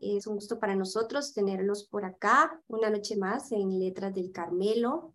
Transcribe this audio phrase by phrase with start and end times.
[0.00, 5.12] Es un gusto para nosotros tenerlos por acá una noche más en Letras del Carmelo.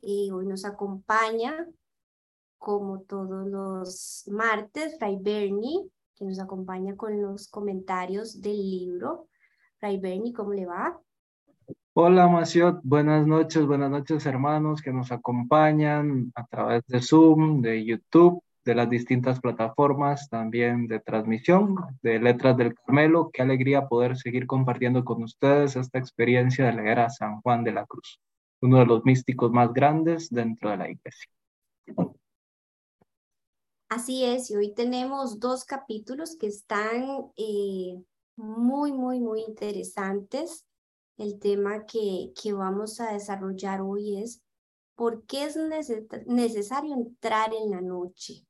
[0.00, 1.68] Y hoy nos acompaña,
[2.58, 9.28] como todos los martes, Fray Bernie, que nos acompaña con los comentarios del libro.
[9.78, 11.00] Fray Bernie, ¿cómo le va?
[11.92, 12.80] Hola, Maciot.
[12.82, 18.74] Buenas noches, buenas noches, hermanos que nos acompañan a través de Zoom, de YouTube de
[18.74, 23.30] las distintas plataformas también de transmisión de Letras del Carmelo.
[23.32, 27.72] Qué alegría poder seguir compartiendo con ustedes esta experiencia de leer a San Juan de
[27.72, 28.20] la Cruz,
[28.60, 31.30] uno de los místicos más grandes dentro de la iglesia.
[33.88, 38.02] Así es, y hoy tenemos dos capítulos que están eh,
[38.36, 40.66] muy, muy, muy interesantes.
[41.16, 44.42] El tema que, que vamos a desarrollar hoy es
[44.96, 45.56] ¿por qué es
[46.26, 48.44] necesario entrar en la noche?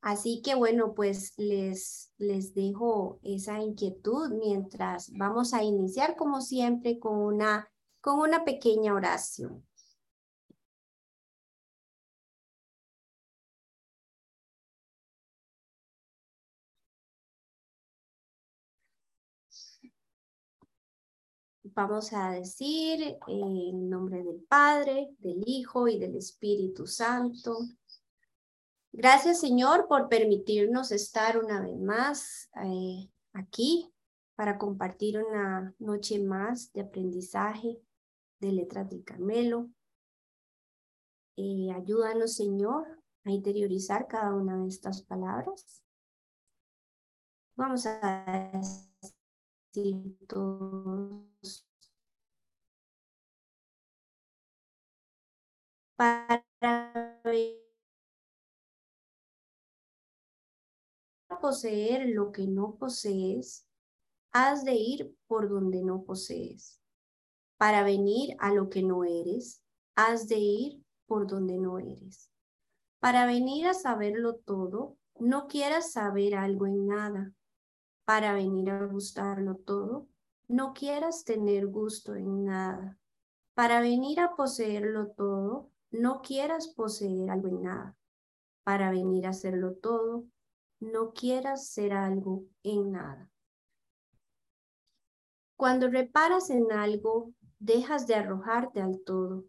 [0.00, 6.98] Así que bueno, pues les, les dejo esa inquietud mientras vamos a iniciar como siempre
[6.98, 7.68] con una,
[8.00, 9.64] con una pequeña oración.
[21.74, 27.56] Vamos a decir en el nombre del Padre, del Hijo y del Espíritu Santo.
[28.92, 33.92] Gracias, Señor, por permitirnos estar una vez más eh, aquí
[34.34, 37.80] para compartir una noche más de aprendizaje
[38.40, 39.68] de letras del Carmelo.
[41.36, 45.82] Eh, ayúdanos, Señor, a interiorizar cada una de estas palabras.
[47.56, 48.52] Vamos a
[49.72, 51.66] decir todos
[55.96, 56.44] para
[61.36, 63.66] poseer lo que no posees,
[64.32, 66.80] has de ir por donde no posees.
[67.56, 69.62] Para venir a lo que no eres,
[69.94, 72.30] has de ir por donde no eres.
[73.00, 77.32] Para venir a saberlo todo, no quieras saber algo en nada.
[78.04, 80.08] Para venir a gustarlo todo,
[80.46, 82.98] no quieras tener gusto en nada.
[83.54, 87.96] Para venir a poseerlo todo, no quieras poseer algo en nada.
[88.64, 90.24] Para venir a hacerlo todo,
[90.80, 93.30] no quieras ser algo en nada.
[95.56, 99.44] Cuando reparas en algo, dejas de arrojarte al todo.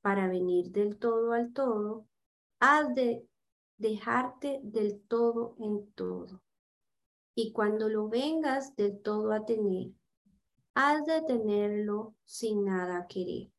[0.00, 2.06] Para venir del todo al todo,
[2.58, 3.28] has de
[3.76, 6.42] dejarte del todo en todo.
[7.34, 9.92] Y cuando lo vengas del todo a tener,
[10.74, 13.50] has de tenerlo sin nada querer.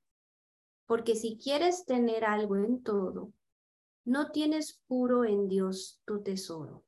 [0.87, 3.31] Porque si quieres tener algo en todo,
[4.03, 6.83] no tienes puro en Dios tu tesoro.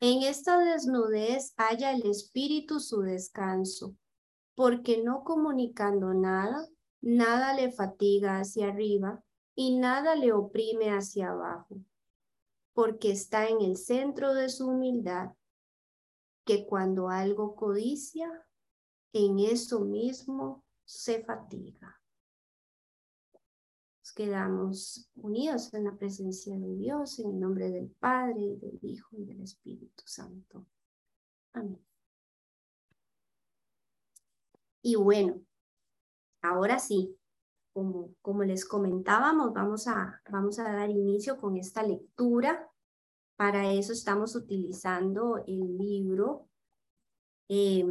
[0.00, 3.96] En esta desnudez haya el espíritu su descanso,
[4.54, 6.68] porque no comunicando nada,
[7.00, 9.24] nada le fatiga hacia arriba
[9.56, 11.80] y nada le oprime hacia abajo,
[12.74, 15.32] porque está en el centro de su humildad,
[16.44, 18.30] que cuando algo codicia,
[19.12, 21.97] en eso mismo se fatiga
[24.18, 29.16] quedamos unidos en la presencia de Dios, en el nombre del Padre, y del Hijo,
[29.16, 30.66] y del Espíritu Santo.
[31.52, 31.80] Amén.
[34.82, 35.40] Y bueno,
[36.42, 37.16] ahora sí,
[37.72, 42.68] como, como les comentábamos, vamos a, vamos a dar inicio con esta lectura.
[43.36, 46.48] Para eso estamos utilizando el libro
[47.48, 47.86] eh,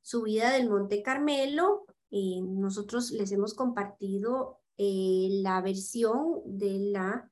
[0.00, 1.86] Subida del Monte Carmelo.
[2.10, 7.30] Eh, nosotros les hemos compartido eh, la versión de la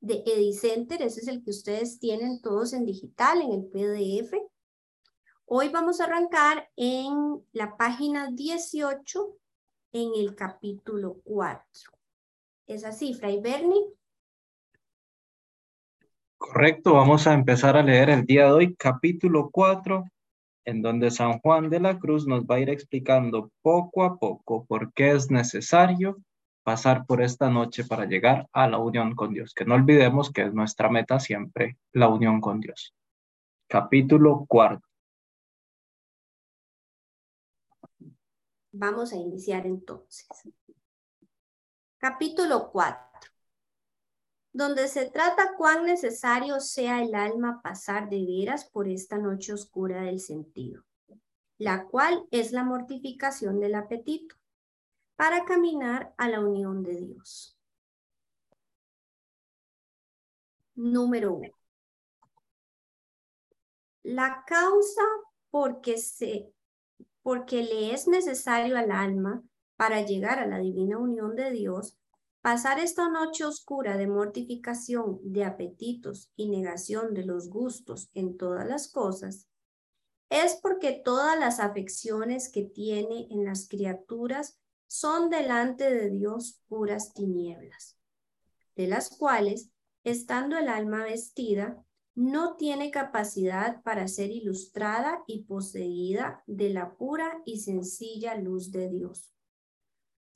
[0.00, 4.34] de Edicenter, ese es el que ustedes tienen todos en digital, en el PDF.
[5.44, 9.36] Hoy vamos a arrancar en la página 18,
[9.92, 11.62] en el capítulo 4.
[12.66, 13.82] ¿Es así, Fray Bernie?
[16.36, 20.04] Correcto, vamos a empezar a leer el día de hoy, capítulo 4,
[20.66, 24.64] en donde San Juan de la Cruz nos va a ir explicando poco a poco
[24.66, 26.18] por qué es necesario
[26.68, 30.42] pasar por esta noche para llegar a la unión con Dios, que no olvidemos que
[30.42, 32.94] es nuestra meta siempre, la unión con Dios.
[33.66, 34.86] Capítulo cuarto.
[38.70, 40.28] Vamos a iniciar entonces.
[41.96, 43.08] Capítulo 4
[44.52, 50.02] donde se trata cuán necesario sea el alma pasar de veras por esta noche oscura
[50.02, 50.82] del sentido,
[51.58, 54.37] la cual es la mortificación del apetito,
[55.18, 57.58] para caminar a la unión de Dios.
[60.76, 61.50] Número uno.
[64.04, 65.02] La causa
[65.50, 66.54] porque, se,
[67.22, 69.42] porque le es necesario al alma
[69.74, 71.98] para llegar a la divina unión de Dios
[72.40, 78.66] Pasar esta noche oscura de mortificación, de apetitos y negación de los gustos en todas
[78.66, 79.48] las cosas,
[80.30, 87.14] es porque todas las afecciones que tiene en las criaturas son delante de Dios puras
[87.14, 87.96] tinieblas,
[88.74, 89.70] de las cuales,
[90.02, 91.84] estando el alma vestida,
[92.16, 98.88] no tiene capacidad para ser ilustrada y poseída de la pura y sencilla luz de
[98.88, 99.32] Dios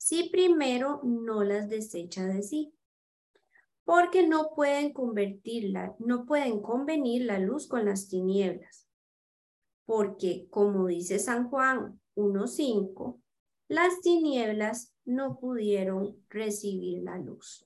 [0.03, 2.73] si primero no las desecha de sí.
[3.85, 8.89] Porque no pueden convertirla, no pueden convenir la luz con las tinieblas.
[9.85, 13.21] Porque, como dice San Juan 1.5,
[13.73, 17.65] las tinieblas no pudieron recibir la luz.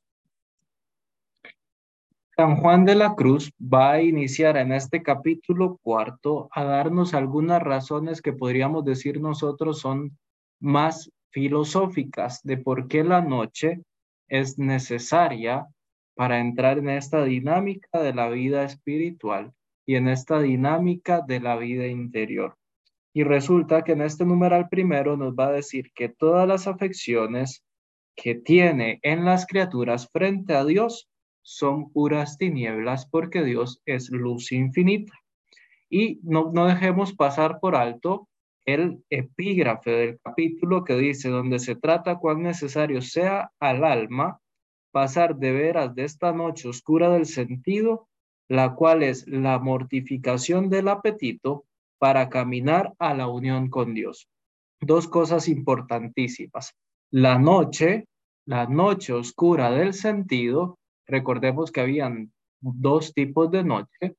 [2.38, 7.62] San Juan de la Cruz va a iniciar en este capítulo cuarto a darnos algunas
[7.62, 10.18] razones que podríamos decir nosotros son
[10.62, 13.82] más filosóficas de por qué la noche
[14.30, 15.68] es necesaria
[16.16, 19.52] para entrar en esta dinámica de la vida espiritual
[19.86, 22.56] y en esta dinámica de la vida interior.
[23.18, 27.64] Y resulta que en este numeral primero nos va a decir que todas las afecciones
[28.16, 31.10] que tiene en las criaturas frente a Dios
[31.42, 35.14] son puras tinieblas porque Dios es luz infinita.
[35.90, 38.30] Y no, no dejemos pasar por alto
[38.66, 44.40] el epígrafe del capítulo que dice, donde se trata cuán necesario sea al alma
[44.92, 48.10] pasar de veras de esta noche oscura del sentido,
[48.48, 51.66] la cual es la mortificación del apetito
[52.00, 54.28] para caminar a la unión con Dios.
[54.80, 56.74] Dos cosas importantísimas.
[57.12, 58.06] La noche,
[58.46, 60.78] la noche oscura del sentido,
[61.08, 64.16] recordemos que habían dos tipos de noche,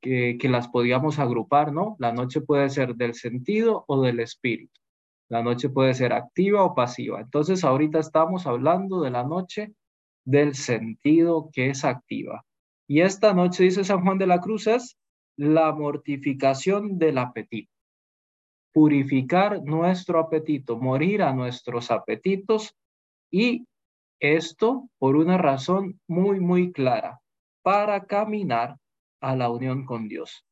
[0.00, 1.96] que, las podíamos agrupar, ¿no?
[1.98, 4.80] La noche puede ser del sentido o del espíritu.
[5.28, 7.20] La noche puede ser activa o pasiva.
[7.20, 9.74] Entonces, ahorita estamos hablando de la noche
[10.24, 12.44] del sentido que es activa.
[12.86, 14.96] Y esta noche, dice San Juan de la Cruz, es
[15.36, 17.72] la mortificación del apetito.
[18.72, 22.74] Purificar nuestro apetito, morir a nuestros apetitos
[23.30, 23.66] y
[24.20, 27.20] esto por una razón muy, muy clara,
[27.62, 28.76] para caminar
[29.20, 30.44] a la unión con Dios.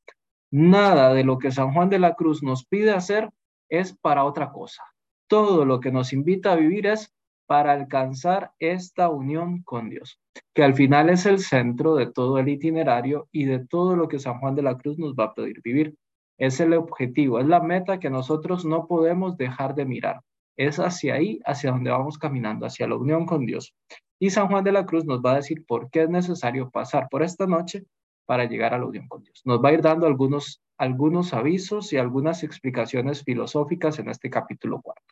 [0.51, 3.31] Nada de lo que San Juan de la Cruz nos pide hacer
[3.69, 4.83] es para otra cosa.
[5.27, 7.13] Todo lo que nos invita a vivir es
[7.47, 10.19] para alcanzar esta unión con Dios,
[10.55, 14.19] que al final es el centro de todo el itinerario y de todo lo que
[14.19, 15.95] San Juan de la Cruz nos va a pedir vivir.
[16.39, 20.21] Es el objetivo, es la meta que nosotros no podemos dejar de mirar.
[20.57, 23.75] Es hacia ahí, hacia donde vamos caminando, hacia la unión con Dios.
[24.19, 27.09] Y San Juan de la Cruz nos va a decir por qué es necesario pasar
[27.11, 27.85] por esta noche
[28.25, 29.43] para llegar a la unión con Dios.
[29.45, 34.81] Nos va a ir dando algunos, algunos avisos y algunas explicaciones filosóficas en este capítulo
[34.81, 35.03] 4.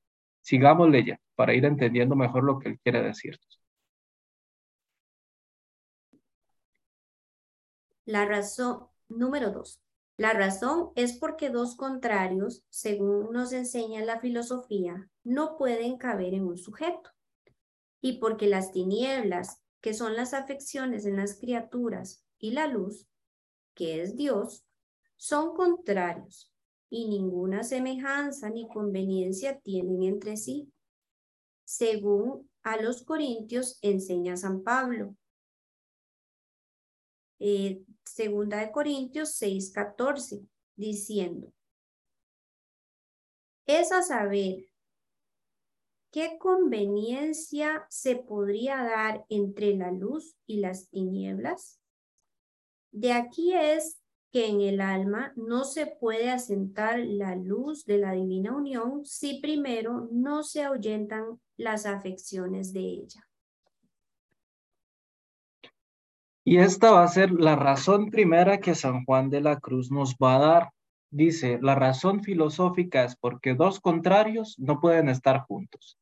[0.41, 3.61] Sigamos leyendo para ir entendiendo mejor lo que él quiere decirnos.
[8.05, 9.81] La razón, número dos.
[10.17, 16.45] La razón es porque dos contrarios, según nos enseña la filosofía, no pueden caber en
[16.45, 17.11] un sujeto.
[18.03, 23.07] Y porque las tinieblas, que son las afecciones en las criaturas, y la luz,
[23.75, 24.67] que es Dios,
[25.17, 26.50] son contrarios
[26.91, 30.73] y ninguna semejanza ni conveniencia tienen entre sí,
[31.65, 35.17] según a los Corintios enseña San Pablo.
[37.39, 41.55] Eh, segunda de Corintios 6:14, diciendo,
[43.67, 44.67] es a saber
[46.11, 51.81] qué conveniencia se podría dar entre la luz y las tinieblas
[52.93, 54.00] de aquí es
[54.33, 59.41] que en el alma no se puede asentar la luz de la divina unión si
[59.41, 63.27] primero no se ahuyentan las afecciones de ella.
[66.45, 70.15] Y esta va a ser la razón primera que San Juan de la Cruz nos
[70.15, 70.71] va a dar.
[71.11, 75.99] Dice, la razón filosófica es porque dos contrarios no pueden estar juntos.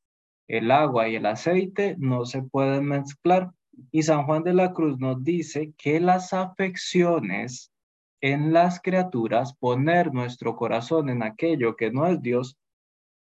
[0.46, 3.50] El agua y el aceite no se pueden mezclar
[3.90, 7.70] y San Juan de la Cruz nos dice que las afecciones
[8.20, 12.58] en las criaturas, poner nuestro corazón en aquello que no es Dios,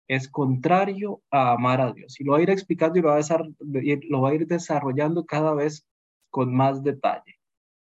[0.08, 2.20] es contrario a amar a Dios.
[2.20, 5.86] Y lo va a ir explicando y lo va a, ir desarrollando cada vez
[6.30, 7.36] con más detalle.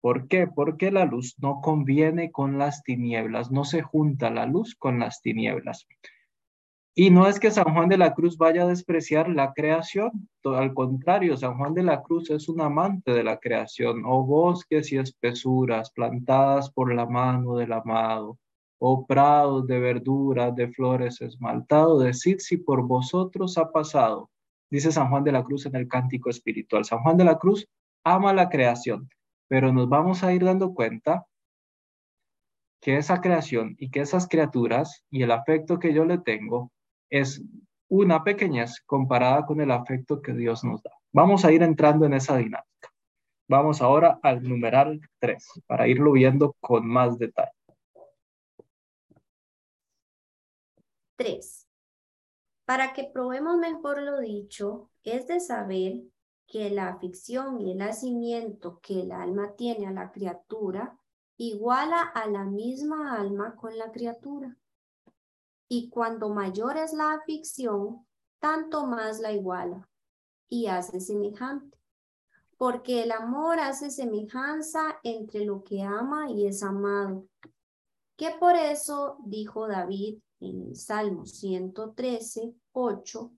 [0.03, 0.47] ¿Por qué?
[0.47, 5.23] Porque la luz no conviene con las tinieblas, no se junta la luz con las
[5.23, 5.87] tinieblas.
[6.95, 10.75] Y no es que San Juan de la Cruz vaya a despreciar la creación, al
[10.75, 14.99] contrario, San Juan de la Cruz es un amante de la creación, o bosques y
[14.99, 18.39] espesuras plantadas por la mano del amado,
[18.81, 24.29] o prados de verduras, de flores esmaltado, decid si por vosotros ha pasado,
[24.69, 26.85] dice San Juan de la Cruz en el cántico espiritual.
[26.85, 27.69] San Juan de la Cruz
[28.05, 29.09] ama la creación,
[29.49, 31.25] pero nos vamos a ir dando cuenta
[32.81, 36.73] que esa creación y que esas criaturas y el afecto que yo le tengo
[37.11, 37.43] es
[37.89, 40.93] una pequeñez comparada con el afecto que Dios nos da.
[41.13, 42.69] Vamos a ir entrando en esa dinámica.
[43.49, 47.51] Vamos ahora al numeral 3 para irlo viendo con más detalle.
[51.17, 51.67] 3.
[52.65, 56.05] Para que probemos mejor lo dicho, es de saber
[56.47, 60.97] que la afición y el nacimiento que el alma tiene a la criatura
[61.37, 64.57] iguala a la misma alma con la criatura.
[65.73, 68.05] Y cuando mayor es la afición,
[68.41, 69.89] tanto más la iguala
[70.49, 71.79] y hace semejante.
[72.57, 77.29] Porque el amor hace semejanza entre lo que ama y es amado.
[78.17, 83.33] Que por eso dijo David en Salmo 113, 8,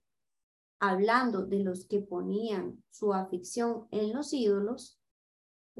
[0.80, 4.98] hablando de los que ponían su afición en los ídolos,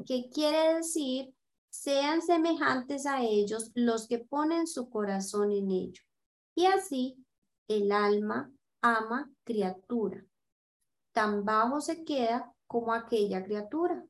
[0.05, 1.33] que quiere decir,
[1.71, 6.12] sean semejantes a ellos los que ponen su corazón en ellos.
[6.55, 7.25] Y así
[7.67, 10.23] el alma ama criatura.
[11.11, 14.03] Tan bajo se queda como aquella criatura.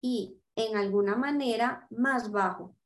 [0.00, 2.76] Y en alguna manera más bajo,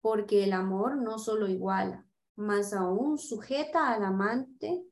[0.00, 4.84] porque el amor no solo iguala, más aún sujeta al amante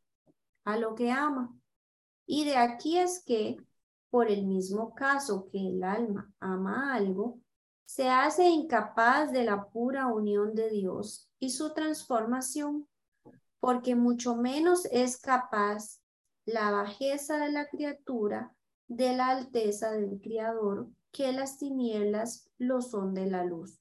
[0.64, 1.54] a lo que ama.
[2.26, 3.56] Y de aquí es que,
[4.10, 7.38] por el mismo caso que el alma ama algo,
[7.84, 12.88] se hace incapaz de la pura unión de Dios y su transformación,
[13.66, 16.00] porque mucho menos es capaz
[16.44, 18.54] la bajeza de la criatura
[18.86, 23.80] de la alteza del Criador que las tinieblas lo son de la luz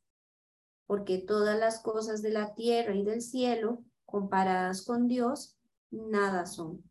[0.88, 5.56] porque todas las cosas de la tierra y del cielo, comparadas con Dios,
[5.92, 6.84] nada son.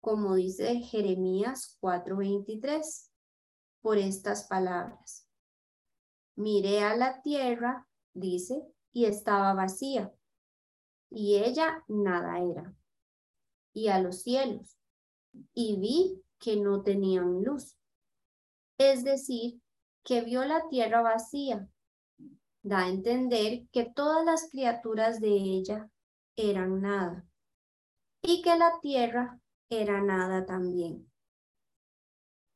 [0.00, 3.12] Como dice Jeremías 4:23,
[3.80, 5.28] por estas palabras.
[6.34, 8.60] Miré a la tierra, dice,
[8.92, 10.12] y estaba vacía,
[11.10, 12.74] y ella nada era.
[13.72, 14.76] Y a los cielos,
[15.54, 17.76] y vi que no tenían luz.
[18.78, 19.60] Es decir,
[20.04, 21.68] que vio la tierra vacía
[22.62, 25.90] da a entender que todas las criaturas de ella
[26.36, 27.24] eran nada
[28.22, 31.10] y que la tierra era nada también.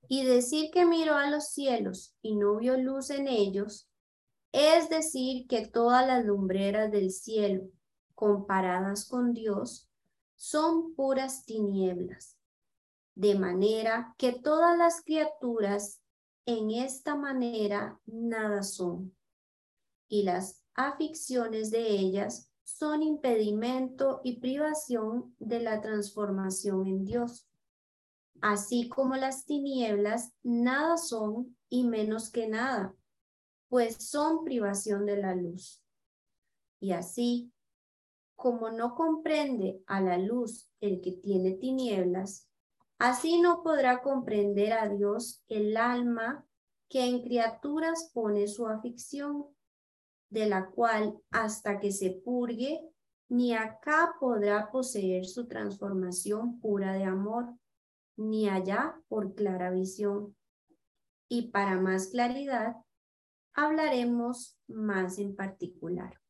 [0.09, 3.89] Y decir que miró a los cielos y no vio luz en ellos,
[4.53, 7.63] es decir que todas las lumbreras del cielo,
[8.23, 9.91] comparadas con Dios,
[10.37, 12.39] son puras tinieblas,
[13.17, 16.01] de manera que todas las criaturas
[16.47, 19.13] en esta manera nada son
[20.07, 27.49] y las aficiones de ellas son impedimento y privación de la transformación en Dios.
[28.41, 32.95] Así como las tinieblas nada son y menos que nada,
[33.69, 35.83] pues son privación de la luz.
[36.79, 37.53] Y así,
[38.43, 42.51] como no comprende a la luz el que tiene tinieblas,
[42.99, 46.45] así no podrá comprender a Dios el alma
[46.89, 49.47] que en criaturas pone su afición
[50.29, 52.81] de la cual hasta que se purgue,
[53.29, 57.55] ni acá podrá poseer su transformación pura de amor,
[58.17, 60.37] ni allá por clara visión.
[61.29, 62.75] Y para más claridad,
[63.55, 66.22] hablaremos más en particular.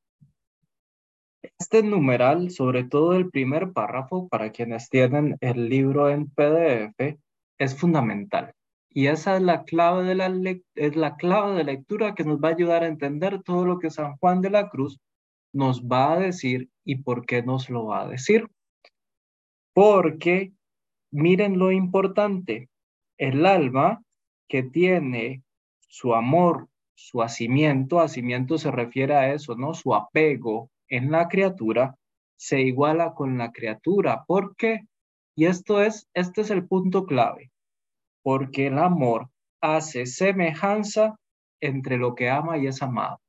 [1.43, 7.19] Este numeral, sobre todo el primer párrafo, para quienes tienen el libro en PDF,
[7.59, 8.55] es fundamental.
[8.91, 10.31] Y esa es la clave de la,
[10.75, 13.91] es la clave de lectura que nos va a ayudar a entender todo lo que
[13.91, 15.01] San Juan de la Cruz
[15.53, 18.47] nos va a decir y por qué nos lo va a decir.
[19.73, 20.53] Porque
[21.11, 22.69] miren lo importante,
[23.19, 24.03] el alma
[24.49, 25.43] que tiene
[25.89, 29.75] su amor, su hacimiento, hacimiento se refiere a eso, ¿no?
[29.75, 31.97] Su apego en la criatura
[32.37, 34.25] se iguala con la criatura.
[34.27, 34.83] ¿Por qué?
[35.35, 37.51] Y esto es, este es el punto clave
[38.23, 39.29] porque el amor
[39.61, 41.17] hace semejanza
[41.61, 43.21] entre lo que ama y es amado.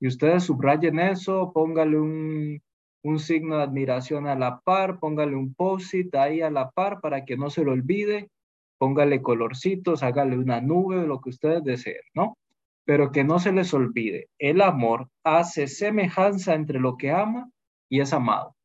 [0.00, 2.62] Y ustedes subrayen eso, póngale un,
[3.02, 7.24] un signo de admiración a la par, póngale un post-it ahí a la par para
[7.24, 8.30] que no se lo olvide,
[8.78, 12.38] póngale colorcitos, hágale una nube, lo que ustedes deseen, ¿no?
[12.84, 17.50] Pero que no se les olvide, el amor hace semejanza entre lo que ama
[17.88, 18.56] y es amado.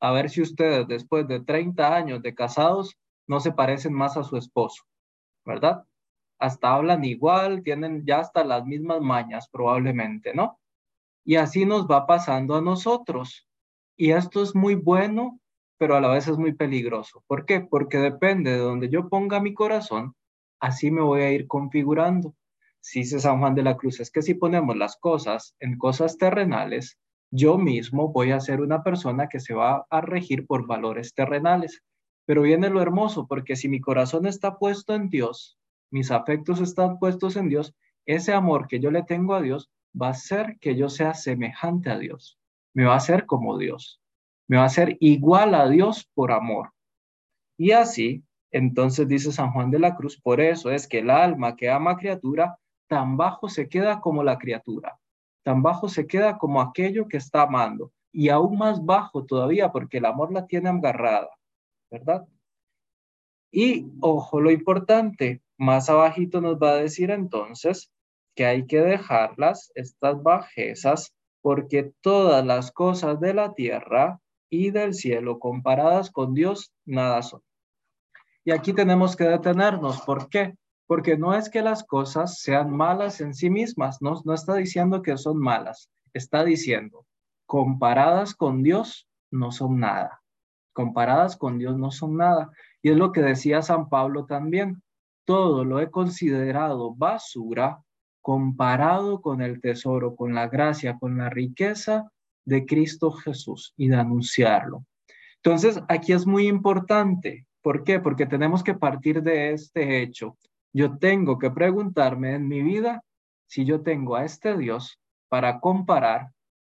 [0.00, 2.96] A ver si ustedes después de 30 años de casados
[3.26, 4.82] no se parecen más a su esposo,
[5.44, 5.84] ¿verdad?
[6.38, 10.58] Hasta hablan igual, tienen ya hasta las mismas mañas probablemente, ¿no?
[11.24, 13.46] Y así nos va pasando a nosotros.
[13.96, 15.38] Y esto es muy bueno,
[15.78, 17.22] pero a la vez es muy peligroso.
[17.28, 17.60] ¿Por qué?
[17.60, 20.14] Porque depende de donde yo ponga mi corazón,
[20.60, 22.34] así me voy a ir configurando.
[22.84, 26.18] Si dice San Juan de la Cruz, es que si ponemos las cosas en cosas
[26.18, 26.98] terrenales,
[27.30, 31.80] yo mismo voy a ser una persona que se va a regir por valores terrenales.
[32.26, 35.58] Pero viene lo hermoso, porque si mi corazón está puesto en Dios,
[35.92, 37.72] mis afectos están puestos en Dios,
[38.04, 39.70] ese amor que yo le tengo a Dios
[40.00, 42.36] va a ser que yo sea semejante a Dios.
[42.74, 44.00] Me va a hacer como Dios.
[44.48, 46.72] Me va a hacer igual a Dios por amor.
[47.56, 51.54] Y así, entonces dice San Juan de la Cruz, por eso es que el alma
[51.54, 52.58] que ama criatura,
[52.92, 55.00] tan bajo se queda como la criatura,
[55.42, 59.96] tan bajo se queda como aquello que está amando, y aún más bajo todavía porque
[59.96, 61.30] el amor la tiene agarrada,
[61.90, 62.28] ¿verdad?
[63.50, 67.90] Y ojo, lo importante, más abajito nos va a decir entonces
[68.34, 74.20] que hay que dejarlas, estas bajezas, porque todas las cosas de la tierra
[74.50, 77.40] y del cielo comparadas con Dios, nada son.
[78.44, 80.02] Y aquí tenemos que detenernos.
[80.02, 80.56] ¿Por qué?
[80.92, 85.00] Porque no es que las cosas sean malas en sí mismas, no, no está diciendo
[85.00, 87.06] que son malas, está diciendo,
[87.46, 90.20] comparadas con Dios, no son nada.
[90.74, 92.50] Comparadas con Dios no son nada.
[92.82, 94.82] Y es lo que decía San Pablo también.
[95.24, 97.82] Todo lo he considerado basura
[98.20, 102.12] comparado con el tesoro, con la gracia, con la riqueza
[102.44, 104.84] de Cristo Jesús y de anunciarlo.
[105.36, 107.46] Entonces, aquí es muy importante.
[107.62, 107.98] ¿Por qué?
[107.98, 110.36] Porque tenemos que partir de este hecho.
[110.74, 113.02] Yo tengo que preguntarme en mi vida
[113.46, 116.30] si yo tengo a este Dios para comparar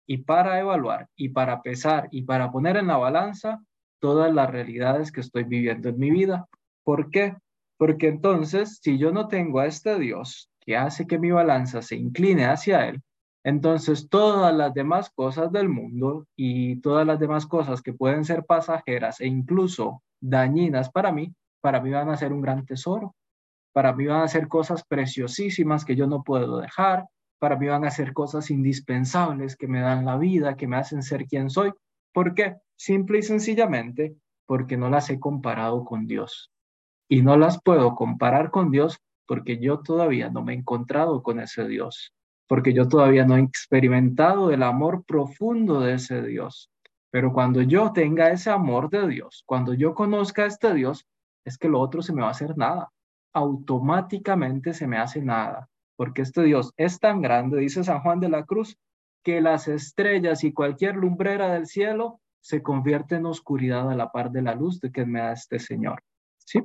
[0.06, 3.62] y para evaluar y para pesar y para poner en la balanza
[4.00, 6.48] todas las realidades que estoy viviendo en mi vida.
[6.82, 7.36] ¿Por qué?
[7.78, 11.96] Porque entonces, si yo no tengo a este Dios que hace que mi balanza se
[11.96, 13.00] incline hacia Él,
[13.44, 18.44] entonces todas las demás cosas del mundo y todas las demás cosas que pueden ser
[18.44, 23.14] pasajeras e incluso dañinas para mí, para mí van a ser un gran tesoro.
[23.74, 27.06] Para mí van a ser cosas preciosísimas que yo no puedo dejar.
[27.40, 31.02] Para mí van a ser cosas indispensables que me dan la vida, que me hacen
[31.02, 31.72] ser quien soy.
[32.12, 32.56] ¿Por qué?
[32.76, 34.14] Simple y sencillamente
[34.46, 36.52] porque no las he comparado con Dios.
[37.08, 41.40] Y no las puedo comparar con Dios porque yo todavía no me he encontrado con
[41.40, 42.12] ese Dios,
[42.46, 46.70] porque yo todavía no he experimentado el amor profundo de ese Dios.
[47.10, 51.06] Pero cuando yo tenga ese amor de Dios, cuando yo conozca a este Dios,
[51.44, 52.90] es que lo otro se me va a hacer nada.
[53.34, 58.28] Automáticamente se me hace nada, porque este Dios es tan grande, dice San Juan de
[58.28, 58.78] la Cruz,
[59.24, 64.30] que las estrellas y cualquier lumbrera del cielo se convierte en oscuridad a la par
[64.30, 66.02] de la luz de que me da este Señor.
[66.38, 66.62] ¿Sí?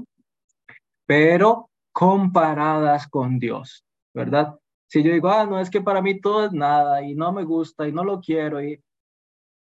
[1.05, 4.59] Pero comparadas con Dios, ¿verdad?
[4.87, 7.43] Si yo digo, ah, no, es que para mí todo es nada y no me
[7.43, 8.83] gusta y no lo quiero, y...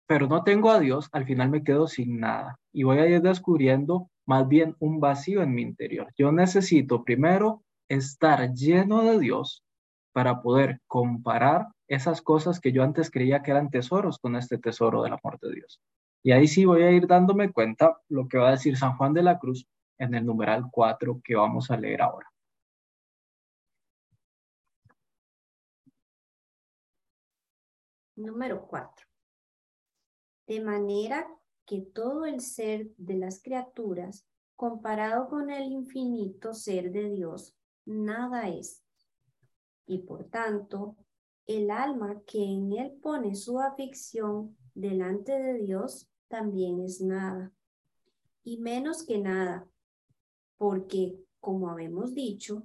[0.07, 3.21] pero no tengo a Dios, al final me quedo sin nada y voy a ir
[3.21, 6.13] descubriendo más bien un vacío en mi interior.
[6.17, 9.63] Yo necesito primero estar lleno de Dios
[10.11, 15.01] para poder comparar esas cosas que yo antes creía que eran tesoros con este tesoro
[15.01, 15.79] del amor de Dios.
[16.23, 19.13] Y ahí sí voy a ir dándome cuenta lo que va a decir San Juan
[19.13, 19.65] de la Cruz
[19.97, 22.29] en el numeral 4 que vamos a leer ahora.
[28.17, 29.05] Número 4.
[30.47, 31.27] De manera
[31.67, 34.25] que todo el ser de las criaturas,
[34.55, 38.83] comparado con el infinito ser de Dios, nada es.
[39.85, 40.95] Y por tanto,
[41.45, 47.53] el alma que en él pone su aflicción delante de Dios también es nada.
[48.43, 49.67] Y menos que nada,
[50.57, 52.63] porque, como habemos dicho,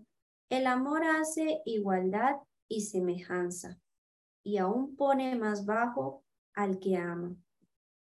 [0.48, 2.36] el amor hace igualdad
[2.68, 3.80] y semejanza,
[4.44, 7.36] y aún pone más bajo al que ama.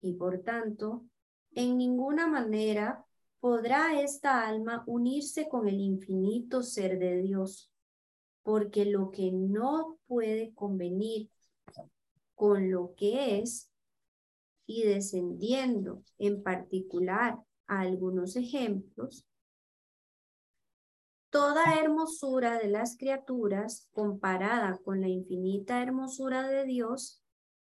[0.06, 1.04] Y por tanto,
[1.50, 3.04] en ninguna manera
[3.40, 7.72] podrá esta alma unirse con el infinito ser de Dios,
[8.44, 11.28] porque lo que no puede convenir
[12.36, 13.72] con lo que es,
[14.64, 19.26] y descendiendo en particular a algunos ejemplos,
[21.30, 27.20] Toda hermosura de las criaturas comparada con la infinita hermosura de Dios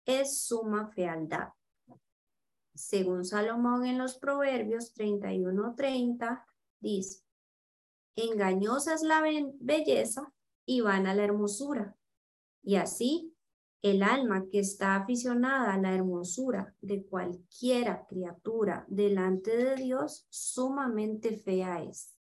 [0.06, 1.50] es suma fealdad.
[2.74, 6.46] Según Salomón en los Proverbios 31:30,
[6.80, 7.24] dice,
[8.16, 9.22] engañosa es la
[9.60, 10.34] belleza
[10.66, 11.96] y vana la hermosura.
[12.64, 13.36] Y así,
[13.82, 21.36] el alma que está aficionada a la hermosura de cualquiera criatura delante de Dios, sumamente
[21.36, 22.16] fea es.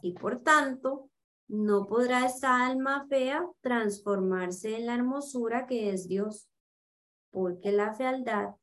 [0.00, 1.10] Y por tanto,
[1.46, 6.48] no podrá esta alma fea transformarse en la hermosura que es Dios,
[7.30, 8.54] porque la fealdad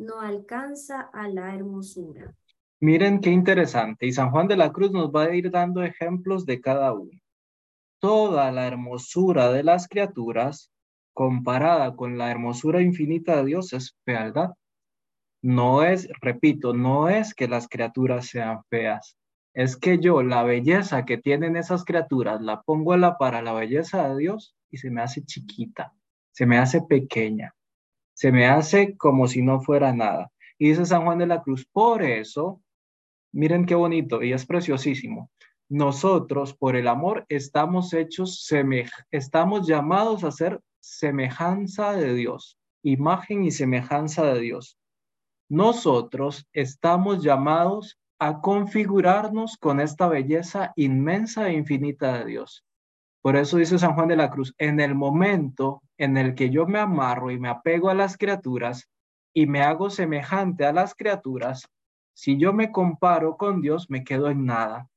[0.00, 2.34] no alcanza a la hermosura.
[2.80, 4.06] Miren qué interesante.
[4.06, 7.12] Y San Juan de la Cruz nos va a ir dando ejemplos de cada uno.
[7.98, 10.72] Toda la hermosura de las criaturas
[11.12, 14.50] comparada con la hermosura infinita de Dios es fealdad.
[15.42, 19.18] No es, repito, no es que las criaturas sean feas,
[19.52, 23.52] es que yo la belleza que tienen esas criaturas la pongo a la para la
[23.52, 25.92] belleza de Dios y se me hace chiquita,
[26.30, 27.54] se me hace pequeña,
[28.20, 30.30] se me hace como si no fuera nada.
[30.58, 32.60] Y dice San Juan de la Cruz, por eso,
[33.32, 35.30] miren qué bonito y es preciosísimo.
[35.70, 38.46] Nosotros, por el amor, estamos hechos,
[39.10, 44.76] estamos llamados a ser semejanza de Dios, imagen y semejanza de Dios.
[45.48, 52.66] Nosotros estamos llamados a configurarnos con esta belleza inmensa e infinita de Dios.
[53.22, 56.66] Por eso dice San Juan de la Cruz, en el momento en el que yo
[56.66, 58.88] me amarro y me apego a las criaturas
[59.34, 61.68] y me hago semejante a las criaturas,
[62.14, 64.88] si yo me comparo con Dios, me quedo en nada,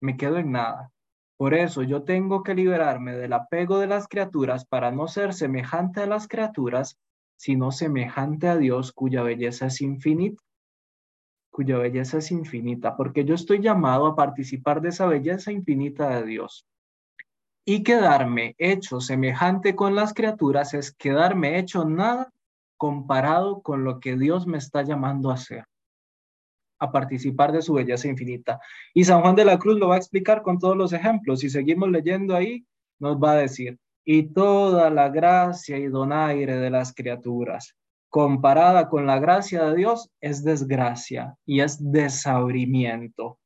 [0.00, 0.90] me quedo en nada.
[1.36, 6.00] Por eso yo tengo que liberarme del apego de las criaturas para no ser semejante
[6.00, 6.98] a las criaturas,
[7.36, 10.42] sino semejante a Dios cuya belleza es infinita
[11.54, 16.26] cuya belleza es infinita, porque yo estoy llamado a participar de esa belleza infinita de
[16.26, 16.66] Dios.
[17.64, 22.30] Y quedarme hecho semejante con las criaturas es quedarme hecho nada
[22.76, 25.64] comparado con lo que Dios me está llamando a hacer,
[26.78, 28.60] a participar de su belleza infinita.
[28.92, 31.40] Y San Juan de la Cruz lo va a explicar con todos los ejemplos.
[31.40, 32.66] Si seguimos leyendo ahí,
[32.98, 37.74] nos va a decir, y toda la gracia y donaire de las criaturas
[38.14, 43.40] comparada con la gracia de Dios es desgracia y es desabrimiento.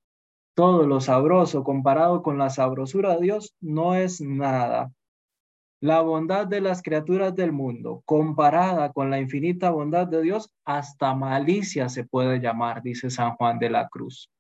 [0.59, 4.91] Todo lo sabroso comparado con la sabrosura de Dios no es nada.
[5.81, 11.15] La bondad de las criaturas del mundo comparada con la infinita bondad de Dios, hasta
[11.15, 14.33] malicia se puede llamar, dice San Juan de la Cruz.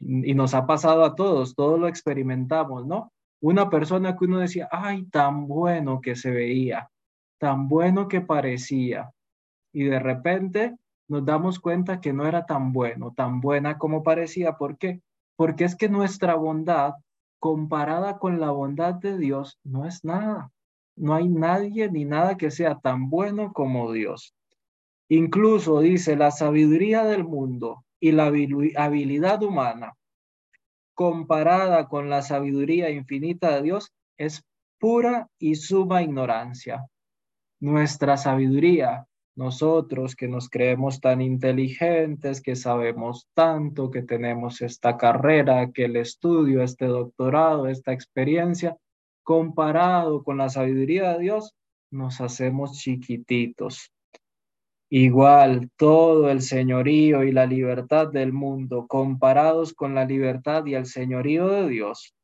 [0.00, 3.12] Y nos ha pasado a todos, todos lo experimentamos, ¿no?
[3.42, 6.88] Una persona que uno decía, ay, tan bueno que se veía,
[7.38, 9.10] tan bueno que parecía
[9.74, 10.74] y de repente
[11.08, 14.56] nos damos cuenta que no era tan bueno, tan buena como parecía.
[14.56, 15.00] ¿Por qué?
[15.36, 16.94] Porque es que nuestra bondad
[17.38, 20.50] comparada con la bondad de Dios no es nada.
[20.96, 24.34] No hay nadie ni nada que sea tan bueno como Dios.
[25.08, 29.94] Incluso dice la sabiduría del mundo y la habilidad humana
[30.94, 34.42] comparada con la sabiduría infinita de Dios es
[34.78, 36.86] pura y suma ignorancia
[37.60, 45.70] nuestra sabiduría, nosotros que nos creemos tan inteligentes, que sabemos tanto, que tenemos esta carrera,
[45.72, 48.76] que el estudio, este doctorado, esta experiencia,
[49.22, 51.54] comparado con la sabiduría de Dios,
[51.90, 53.92] nos hacemos chiquititos.
[54.88, 60.86] Igual todo el señorío y la libertad del mundo, comparados con la libertad y el
[60.86, 62.14] señorío de Dios,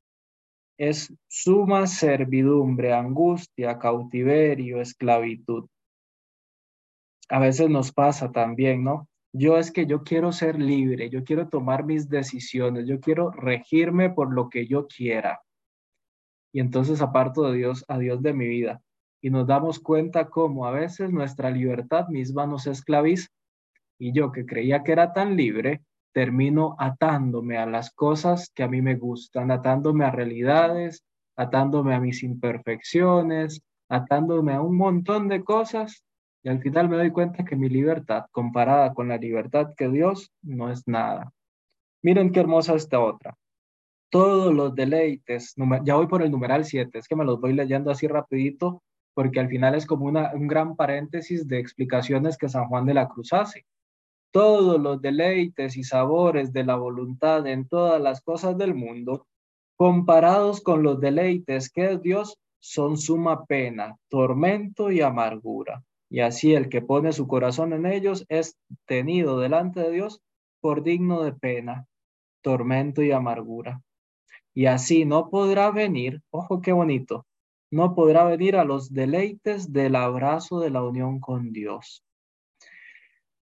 [0.78, 5.66] es suma servidumbre, angustia, cautiverio, esclavitud.
[7.32, 9.08] A veces nos pasa también, ¿no?
[9.32, 14.10] Yo es que yo quiero ser libre, yo quiero tomar mis decisiones, yo quiero regirme
[14.10, 15.40] por lo que yo quiera.
[16.52, 18.82] Y entonces aparto de Dios, a Dios de mi vida.
[19.22, 23.28] Y nos damos cuenta cómo a veces nuestra libertad misma nos esclaviza.
[23.98, 25.80] Y yo que creía que era tan libre,
[26.12, 31.02] termino atándome a las cosas que a mí me gustan, atándome a realidades,
[31.34, 36.04] atándome a mis imperfecciones, atándome a un montón de cosas
[36.42, 40.32] y al final me doy cuenta que mi libertad comparada con la libertad que Dios
[40.42, 41.32] no es nada.
[42.02, 43.36] Miren qué hermosa esta otra.
[44.10, 47.90] Todos los deleites, ya voy por el numeral 7, es que me los voy leyendo
[47.90, 48.82] así rapidito
[49.14, 52.94] porque al final es como una, un gran paréntesis de explicaciones que San Juan de
[52.94, 53.64] la Cruz hace
[54.32, 59.26] todos los deleites y sabores de la voluntad en todas las cosas del mundo,
[59.76, 65.84] comparados con los deleites que es Dios, son suma pena, tormento y amargura.
[66.12, 70.20] Y así el que pone su corazón en ellos es tenido delante de Dios
[70.60, 71.86] por digno de pena,
[72.42, 73.80] tormento y amargura.
[74.52, 77.24] Y así no podrá venir, ojo qué bonito,
[77.70, 82.04] no podrá venir a los deleites del abrazo de la unión con Dios.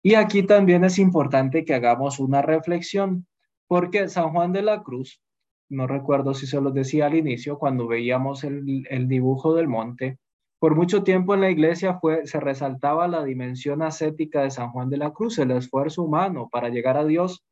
[0.04, 3.26] Y aquí también es importante que hagamos una reflexión,
[3.67, 5.22] porque San Juan de la Cruz,
[5.69, 10.19] no recuerdo si se lo decía al inicio, cuando veíamos el, el dibujo del monte,
[10.60, 14.98] por mucho tiempo en la iglesia se resaltaba la dimensión ascética de San Juan de
[14.98, 17.43] la Cruz, el esfuerzo humano para llegar a Dios,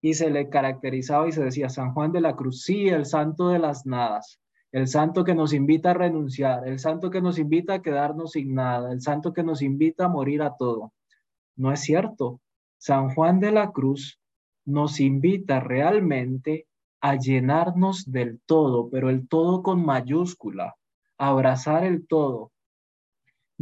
[0.00, 3.48] y se le caracterizaba y se decía San Juan de la Cruz, sí, el santo
[3.48, 7.74] de las nadas, el santo que nos invita a renunciar, el santo que nos invita
[7.74, 10.92] a quedarnos sin nada, el santo que nos invita a morir a todo.
[11.56, 12.40] No es cierto.
[12.78, 14.18] San Juan de la Cruz
[14.64, 16.66] nos invita realmente
[17.00, 20.76] a llenarnos del todo, pero el todo con mayúscula,
[21.18, 22.51] abrazar el todo.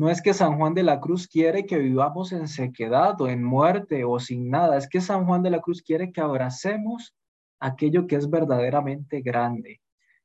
[0.00, 3.44] No es que San Juan de la Cruz quiere que vivamos en sequedad o en
[3.44, 7.14] muerte o sin nada, es que San Juan de la Cruz quiere que abracemos
[7.58, 9.82] aquello que es verdaderamente grande,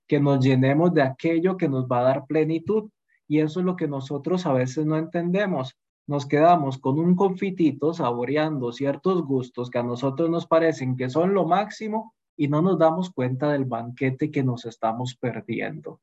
[0.08, 2.90] que nos llenemos de aquello que nos va a dar plenitud.
[3.28, 5.76] Y eso es lo que nosotros a veces no entendemos
[6.08, 11.34] nos quedamos con un confitito saboreando ciertos gustos que a nosotros nos parecen que son
[11.34, 16.00] lo máximo y no nos damos cuenta del banquete que nos estamos perdiendo.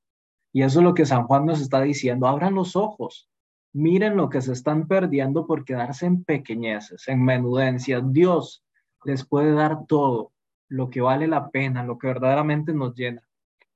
[0.52, 2.26] Y eso es lo que San Juan nos está diciendo.
[2.26, 3.30] Abran los ojos,
[3.72, 8.02] miren lo que se están perdiendo por quedarse en pequeñeces, en menudencias.
[8.12, 8.64] Dios
[9.04, 10.32] les puede dar todo,
[10.68, 13.22] lo que vale la pena, lo que verdaderamente nos llena.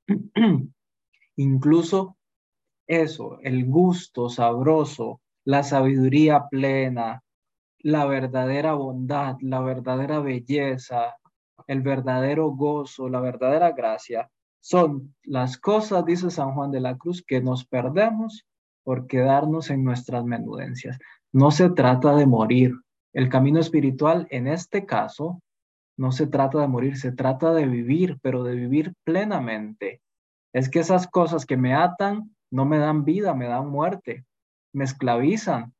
[1.36, 2.16] Incluso
[2.86, 7.22] eso, el gusto sabroso, la sabiduría plena,
[7.80, 11.16] la verdadera bondad, la verdadera belleza,
[11.66, 14.30] el verdadero gozo, la verdadera gracia,
[14.60, 18.46] son las cosas, dice San Juan de la Cruz, que nos perdemos
[18.86, 20.96] por quedarnos en nuestras menudencias.
[21.32, 22.72] No se trata de morir.
[23.12, 25.40] El camino espiritual, en este caso,
[25.98, 30.02] no se trata de morir, se trata de vivir, pero de vivir plenamente.
[30.52, 34.24] Es que esas cosas que me atan no me dan vida, me dan muerte
[34.76, 35.72] me esclavizan,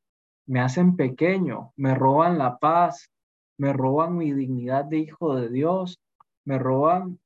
[0.47, 3.11] me hacen pequeño, me roban la paz,
[3.59, 5.99] me roban mi dignidad de hijo de Dios,
[6.45, 7.19] me roban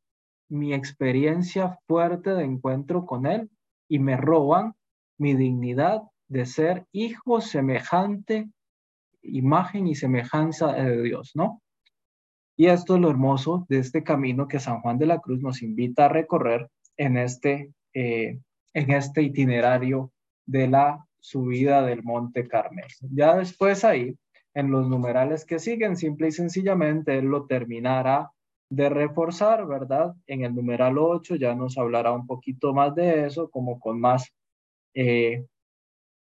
[0.49, 3.49] mi experiencia fuerte de encuentro con Él
[3.89, 4.75] y me roban
[5.21, 8.49] mi dignidad de ser hijo semejante,
[9.21, 11.61] imagen y semejanza de Dios, ¿no?
[12.57, 15.61] Y esto es lo hermoso de este camino que San Juan de la Cruz nos
[15.61, 18.39] invita a recorrer en este, eh,
[18.73, 20.11] en este itinerario
[20.47, 22.87] de la subida del Monte Carmel.
[23.13, 24.17] Ya después ahí,
[24.55, 28.31] en los numerales que siguen, simple y sencillamente, él lo terminará
[28.69, 30.15] de reforzar, ¿verdad?
[30.25, 34.33] En el numeral 8 ya nos hablará un poquito más de eso, como con más,
[34.93, 35.45] eh,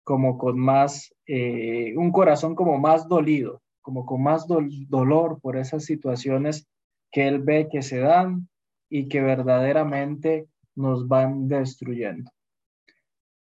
[0.04, 5.86] como con más, eh, un corazón como más dolido, como con más dolor por esas
[5.86, 6.68] situaciones
[7.12, 8.50] que él ve que se dan
[8.90, 12.32] y que verdaderamente nos van destruyendo.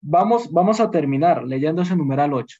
[0.00, 2.58] Vamos, vamos a terminar leyendo ese numeral 8.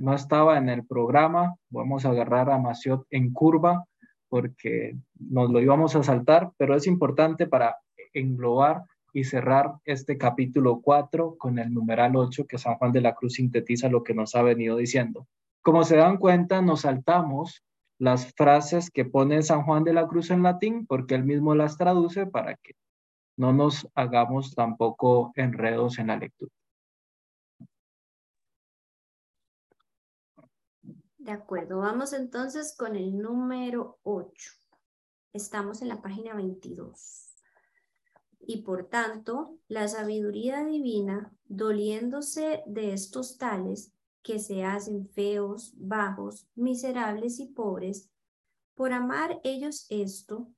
[0.00, 3.84] No estaba en el programa, vamos a agarrar a Maciot en curva
[4.28, 7.76] porque nos lo íbamos a saltar, pero es importante para
[8.12, 8.82] englobar
[9.18, 13.34] y cerrar este capítulo 4 con el numeral 8 que San Juan de la Cruz
[13.34, 15.26] sintetiza lo que nos ha venido diciendo.
[15.60, 17.64] Como se dan cuenta, nos saltamos
[17.98, 21.76] las frases que pone San Juan de la Cruz en latín porque él mismo las
[21.76, 22.74] traduce para que
[23.36, 26.52] no nos hagamos tampoco enredos en la lectura.
[31.18, 34.52] De acuerdo, vamos entonces con el número 8.
[35.32, 37.27] Estamos en la página 22.
[38.50, 46.48] Y por tanto, la sabiduría divina, doliéndose de estos tales que se hacen feos, bajos,
[46.54, 48.08] miserables y pobres,
[48.74, 50.50] por amar ellos esto,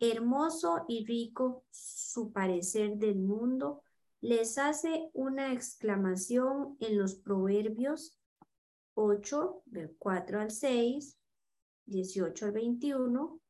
[0.00, 3.84] hermoso y rico su parecer del mundo,
[4.20, 8.18] les hace una exclamación en los proverbios
[8.94, 11.16] 8, del 4 al 6,
[11.86, 13.40] 18 al 21,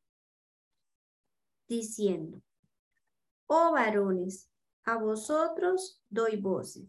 [1.67, 2.43] diciendo,
[3.51, 4.47] Oh varones,
[4.83, 6.87] a vosotros doy voces,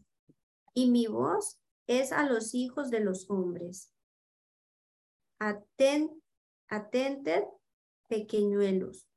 [0.75, 3.95] y mi voz es a los hijos de los hombres.
[5.39, 6.21] Aten,
[8.09, 9.09] pequeñuelos,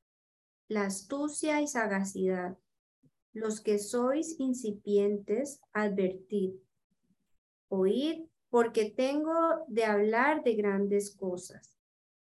[0.70, 2.58] la astucia y sagacidad.
[3.34, 6.54] Los que sois incipientes, advertid.
[7.68, 11.78] Oíd porque tengo de hablar de grandes cosas.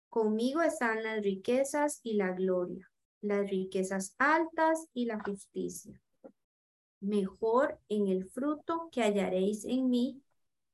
[0.09, 2.87] Conmigo están las riquezas y la gloria,
[3.21, 6.01] las riquezas altas y la justicia.
[6.99, 10.23] Mejor en el fruto que hallaréis en mí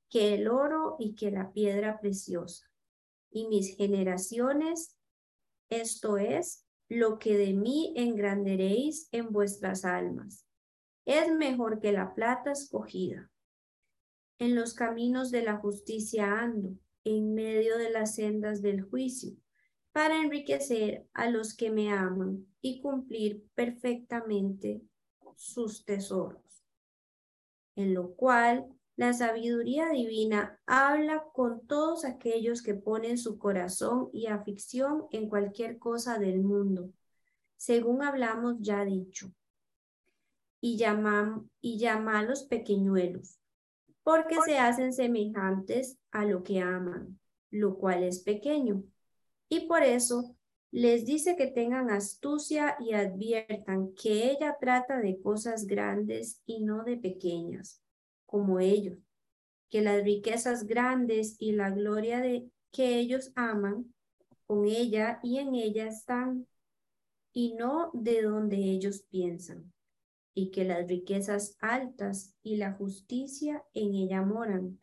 [0.09, 2.69] que el oro y que la piedra preciosa.
[3.31, 4.97] Y mis generaciones,
[5.69, 10.45] esto es, lo que de mí engranderéis en vuestras almas.
[11.05, 13.31] Es mejor que la plata escogida
[14.39, 19.37] en los caminos de la justicia ando, en medio de las sendas del juicio,
[19.93, 24.81] para enriquecer a los que me aman y cumplir perfectamente
[25.35, 26.65] sus tesoros.
[27.75, 34.27] En lo cual la sabiduría divina habla con todos aquellos que ponen su corazón y
[34.27, 36.91] afición en cualquier cosa del mundo,
[37.57, 39.31] según hablamos ya dicho,
[40.59, 43.39] y, llaman, y llama a los pequeñuelos,
[44.03, 48.83] porque se hacen semejantes a lo que aman, lo cual es pequeño.
[49.53, 50.35] Y por eso
[50.71, 56.83] les dice que tengan astucia y adviertan que ella trata de cosas grandes y no
[56.83, 57.79] de pequeñas,
[58.25, 58.97] como ellos,
[59.69, 63.93] que las riquezas grandes y la gloria de que ellos aman,
[64.47, 66.47] con ella y en ella están,
[67.31, 69.71] y no de donde ellos piensan
[70.33, 74.79] y que las riquezas altas y la justicia en ella moran,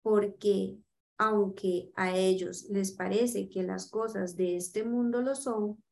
[0.00, 0.78] porque
[1.20, 5.84] aunque a ellos les parece que las cosas de este mundo lo son,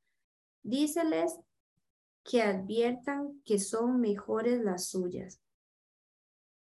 [0.62, 1.38] díceles
[2.24, 5.42] que adviertan que son mejores las suyas,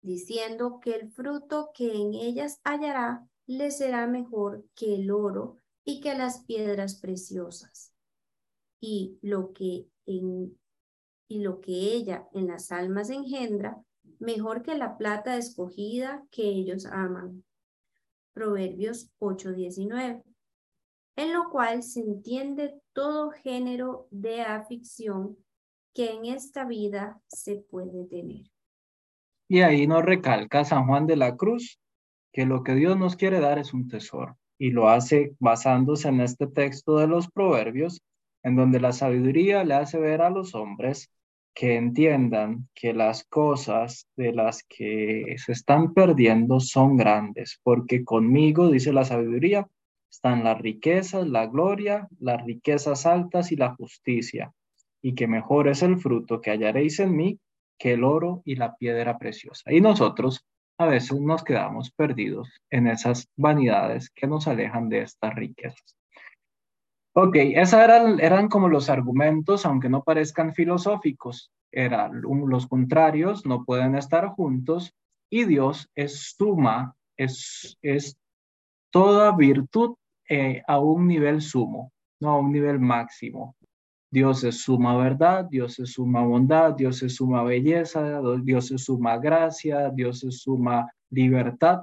[0.00, 6.00] diciendo que el fruto que en ellas hallará les será mejor que el oro y
[6.00, 7.92] que las piedras preciosas.
[8.80, 13.82] Y lo que y lo que ella en las almas engendra,
[14.20, 17.42] mejor que la plata escogida que ellos aman.
[18.32, 20.22] Proverbios 8:19.
[21.16, 25.36] En lo cual se entiende todo género de afición
[25.94, 28.46] que en esta vida se puede tener.
[29.48, 31.78] Y ahí nos recalca San Juan de la Cruz
[32.32, 36.20] que lo que Dios nos quiere dar es un tesoro y lo hace basándose en
[36.20, 38.00] este texto de los proverbios,
[38.42, 41.10] en donde la sabiduría le hace ver a los hombres
[41.54, 48.70] que entiendan que las cosas de las que se están perdiendo son grandes, porque conmigo,
[48.70, 49.68] dice la sabiduría,
[50.10, 54.52] están las riquezas, la gloria, las riquezas altas y la justicia,
[55.02, 57.38] y que mejor es el fruto que hallaréis en mí
[57.78, 59.72] que el oro y la piedra preciosa.
[59.72, 60.46] Y nosotros
[60.78, 65.96] a veces nos quedamos perdidos en esas vanidades que nos alejan de estas riquezas.
[67.14, 71.52] Ok, esos eran, eran como los argumentos, aunque no parezcan filosóficos.
[71.70, 74.94] Eran los contrarios, no pueden estar juntos
[75.30, 78.16] y Dios es suma, es, es
[78.90, 79.94] toda virtud
[80.28, 83.56] eh, a un nivel sumo, no a un nivel máximo.
[84.10, 89.16] Dios es suma verdad, Dios es suma bondad, Dios es suma belleza, Dios es suma
[89.16, 91.80] gracia, Dios es suma libertad.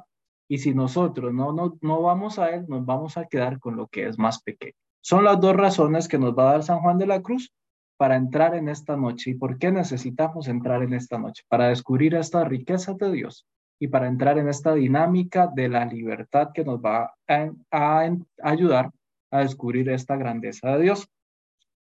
[0.47, 3.87] Y si nosotros no, no, no vamos a Él, nos vamos a quedar con lo
[3.87, 4.73] que es más pequeño.
[5.01, 7.53] Son las dos razones que nos va a dar San Juan de la Cruz
[7.97, 9.31] para entrar en esta noche.
[9.31, 11.43] ¿Y por qué necesitamos entrar en esta noche?
[11.47, 13.45] Para descubrir esta riqueza de Dios
[13.79, 18.09] y para entrar en esta dinámica de la libertad que nos va a,
[18.41, 18.91] ayudar
[19.31, 21.07] a descubrir esta grandeza de Dios.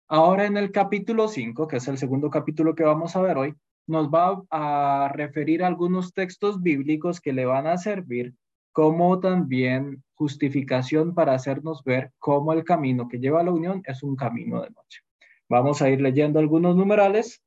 [0.09, 3.55] Ahora en el capítulo 5, que es el segundo capítulo que vamos a ver hoy,
[3.87, 8.35] nos va a referir a algunos textos bíblicos que le van a servir
[8.72, 14.02] como también justificación para hacernos ver cómo el camino que lleva a la unión es
[14.02, 15.00] un camino de noche.
[15.48, 17.42] Vamos a ir leyendo algunos numerales,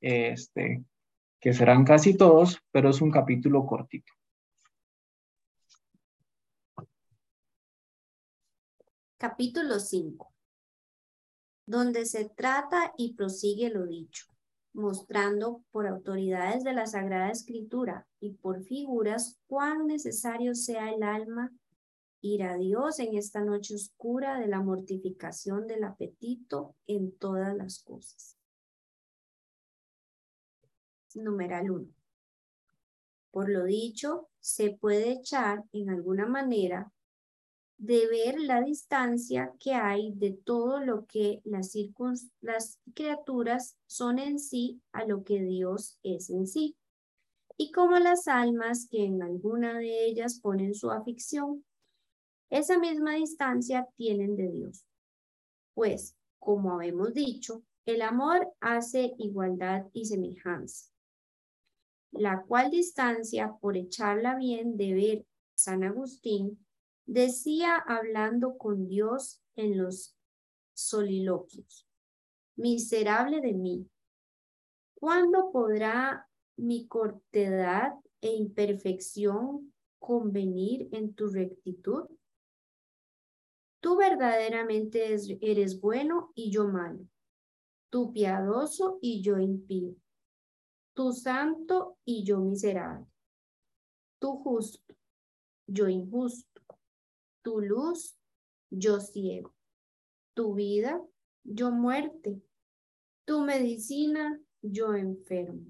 [0.00, 0.84] este,
[1.40, 4.12] que serán casi todos, pero es un capítulo cortito.
[9.18, 10.32] Capítulo 5,
[11.66, 14.31] donde se trata y prosigue lo dicho
[14.72, 21.52] mostrando por autoridades de la Sagrada Escritura y por figuras cuán necesario sea el alma
[22.22, 27.82] ir a Dios en esta noche oscura de la mortificación del apetito en todas las
[27.82, 28.36] cosas.
[31.14, 31.88] Numeral 1.
[33.30, 36.92] Por lo dicho, se puede echar en alguna manera
[37.82, 41.76] de ver la distancia que hay de todo lo que las,
[42.40, 46.76] las criaturas son en sí a lo que Dios es en sí,
[47.56, 51.64] y como las almas que en alguna de ellas ponen su afición,
[52.50, 54.86] esa misma distancia tienen de Dios.
[55.74, 60.88] Pues, como habemos dicho, el amor hace igualdad y semejanza,
[62.12, 66.64] la cual distancia, por echarla bien de ver San Agustín,
[67.06, 70.16] Decía hablando con Dios en los
[70.72, 71.86] soliloquios,
[72.56, 73.90] miserable de mí,
[74.94, 82.08] ¿cuándo podrá mi cortedad e imperfección convenir en tu rectitud?
[83.80, 87.04] Tú verdaderamente eres bueno y yo malo,
[87.90, 89.96] tú piadoso y yo impío,
[90.94, 93.06] tú santo y yo miserable,
[94.20, 94.94] tú justo,
[95.66, 96.51] yo injusto
[97.42, 98.16] tu luz,
[98.70, 99.54] yo ciego,
[100.34, 101.00] tu vida,
[101.44, 102.40] yo muerte,
[103.24, 105.66] tu medicina, yo enfermo,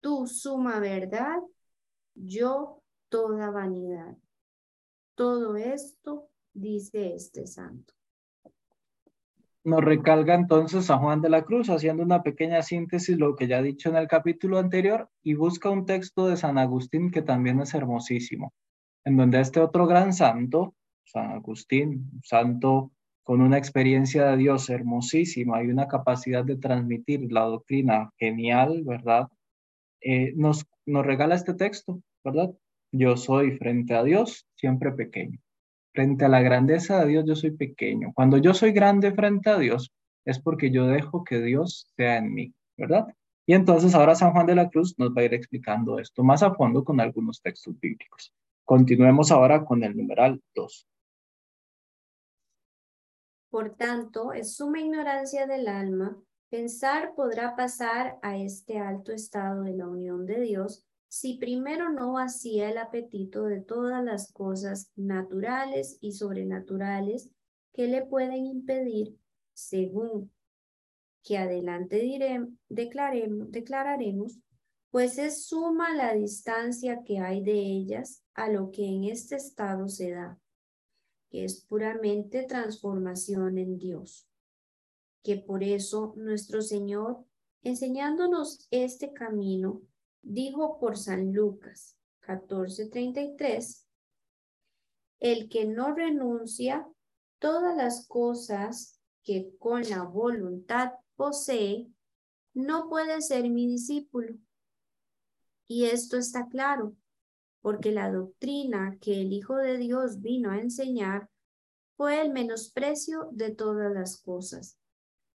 [0.00, 1.40] tu suma verdad,
[2.14, 4.16] yo toda vanidad.
[5.14, 7.94] Todo esto dice este santo.
[9.64, 13.60] Nos recalga entonces a Juan de la Cruz haciendo una pequeña síntesis lo que ya
[13.60, 17.60] he dicho en el capítulo anterior y busca un texto de San Agustín que también
[17.60, 18.52] es hermosísimo,
[19.04, 20.74] en donde este otro gran santo,
[21.04, 22.92] San Agustín, santo
[23.22, 29.28] con una experiencia de Dios hermosísima y una capacidad de transmitir la doctrina genial, ¿verdad?
[30.00, 32.50] Eh, nos, nos regala este texto, ¿verdad?
[32.90, 35.38] Yo soy frente a Dios siempre pequeño.
[35.94, 38.12] Frente a la grandeza de Dios yo soy pequeño.
[38.14, 39.92] Cuando yo soy grande frente a Dios
[40.24, 43.06] es porque yo dejo que Dios sea en mí, ¿verdad?
[43.46, 46.42] Y entonces ahora San Juan de la Cruz nos va a ir explicando esto más
[46.42, 48.32] a fondo con algunos textos bíblicos.
[48.64, 50.88] Continuemos ahora con el numeral 2.
[53.50, 56.16] Por tanto, es suma ignorancia del alma
[56.52, 62.12] pensar podrá pasar a este alto estado de la unión de Dios si primero no
[62.12, 67.30] vacía el apetito de todas las cosas naturales y sobrenaturales
[67.72, 69.16] que le pueden impedir,
[69.54, 70.30] según
[71.22, 74.38] que adelante diré, declararemos,
[74.92, 79.88] pues es suma la distancia que hay de ellas a lo que en este estado
[79.88, 80.38] se da,
[81.30, 84.28] que es puramente transformación en Dios,
[85.22, 87.24] que por eso nuestro Señor,
[87.62, 89.80] enseñándonos este camino,
[90.20, 93.86] dijo por San Lucas 14:33,
[95.20, 96.86] el que no renuncia
[97.38, 101.88] todas las cosas que con la voluntad posee,
[102.52, 104.36] no puede ser mi discípulo.
[105.74, 106.94] Y esto está claro,
[107.62, 111.30] porque la doctrina que el Hijo de Dios vino a enseñar
[111.96, 114.76] fue el menosprecio de todas las cosas,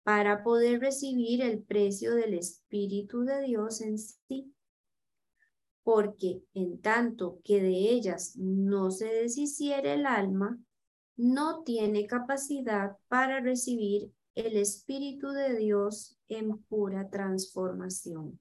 [0.02, 4.52] para poder recibir el precio del Espíritu de Dios en sí
[5.84, 10.58] porque en tanto que de ellas no se deshiciere el alma,
[11.16, 18.40] no tiene capacidad para recibir el Espíritu de Dios en pura transformación.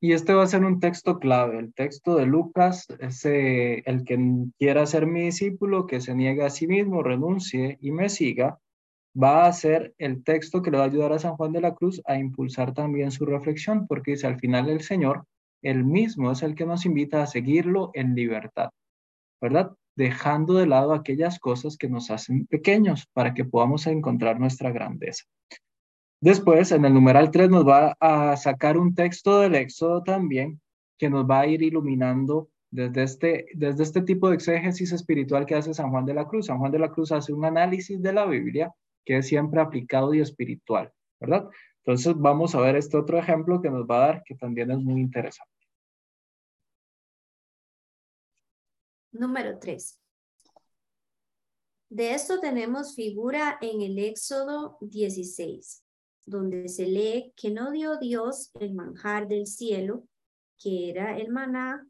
[0.00, 4.18] Y este va a ser un texto clave, el texto de Lucas, ese, el que
[4.58, 8.58] quiera ser mi discípulo, que se niegue a sí mismo, renuncie y me siga,
[9.20, 11.74] va a ser el texto que le va a ayudar a San Juan de la
[11.74, 15.24] Cruz a impulsar también su reflexión, porque dice al final el Señor
[15.62, 18.70] él mismo es el que nos invita a seguirlo en libertad,
[19.40, 19.72] ¿verdad?
[19.96, 25.24] Dejando de lado aquellas cosas que nos hacen pequeños para que podamos encontrar nuestra grandeza.
[26.20, 30.60] Después, en el numeral 3 nos va a sacar un texto del Éxodo también
[30.98, 35.54] que nos va a ir iluminando desde este, desde este tipo de exégesis espiritual que
[35.54, 36.46] hace San Juan de la Cruz.
[36.46, 40.12] San Juan de la Cruz hace un análisis de la Biblia que es siempre aplicado
[40.14, 41.48] y espiritual, ¿verdad?
[41.84, 44.78] Entonces vamos a ver este otro ejemplo que nos va a dar que también es
[44.78, 45.52] muy interesante.
[49.12, 50.00] Número 3.
[51.88, 55.85] De esto tenemos figura en el Éxodo 16,
[56.26, 60.06] donde se lee que no dio Dios el manjar del cielo,
[60.58, 61.86] que era el maná,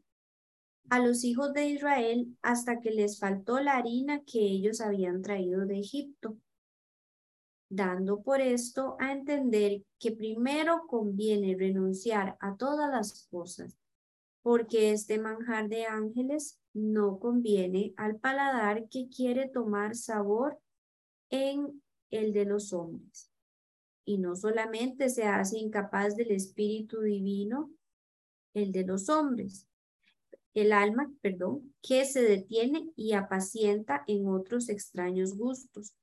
[0.89, 5.67] a los hijos de Israel hasta que les faltó la harina que ellos habían traído
[5.67, 6.37] de Egipto
[7.69, 13.77] dando por esto a entender que primero conviene renunciar a todas las cosas,
[14.43, 20.59] porque este manjar de ángeles no conviene al paladar que quiere tomar sabor
[21.31, 23.31] en el de los hombres.
[24.07, 27.71] Y no solamente se hace incapaz del espíritu divino,
[28.55, 29.67] el de los hombres,
[30.55, 35.95] el alma, perdón, que se detiene y apacienta en otros extraños gustos.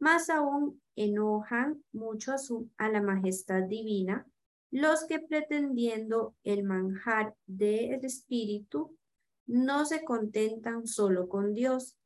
[0.00, 4.26] Más aún enojan mucho a, su, a la majestad divina
[4.70, 8.96] los que pretendiendo el manjar del espíritu
[9.46, 11.96] no se contentan solo con Dios,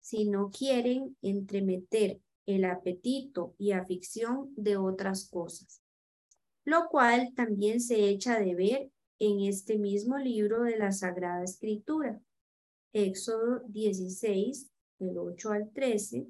[0.00, 5.82] sino quieren entremeter el apetito y afición de otras cosas,
[6.64, 12.20] lo cual también se echa de ver en este mismo libro de la Sagrada Escritura,
[12.92, 16.26] Éxodo 16, del 8 al 13,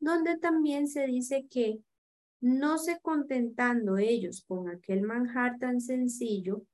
[0.00, 1.80] donde también se dice que
[2.40, 6.64] no se contentando ellos con aquel manjar tan sencillo,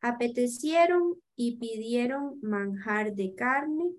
[0.00, 3.92] apetecieron y pidieron manjar de carne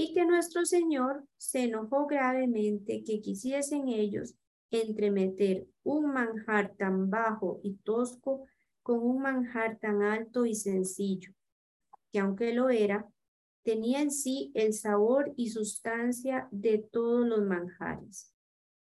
[0.00, 4.36] y que nuestro Señor se enojó gravemente que quisiesen ellos
[4.70, 8.46] entremeter un manjar tan bajo y tosco
[8.84, 11.32] con un manjar tan alto y sencillo,
[12.12, 13.08] que aunque lo era,
[13.64, 18.32] tenía en sí el sabor y sustancia de todos los manjares,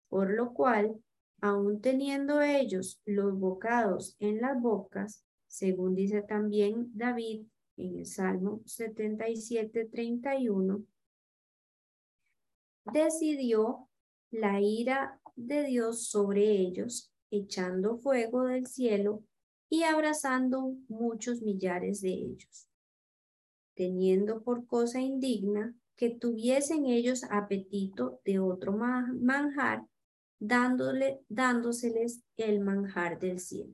[0.10, 1.02] por lo cual,
[1.40, 7.46] aun teniendo ellos los bocados en las bocas, según dice también David
[7.78, 10.84] en el Salmo 77, 31,
[12.92, 13.88] decidió
[14.32, 19.24] la ira de Dios sobre ellos, echando fuego del cielo
[19.70, 22.70] y abrazando muchos millares de ellos,
[23.76, 29.84] teniendo por cosa indigna que tuviesen ellos apetito de otro manjar,
[30.40, 33.74] dándole, dándoseles el manjar del cielo.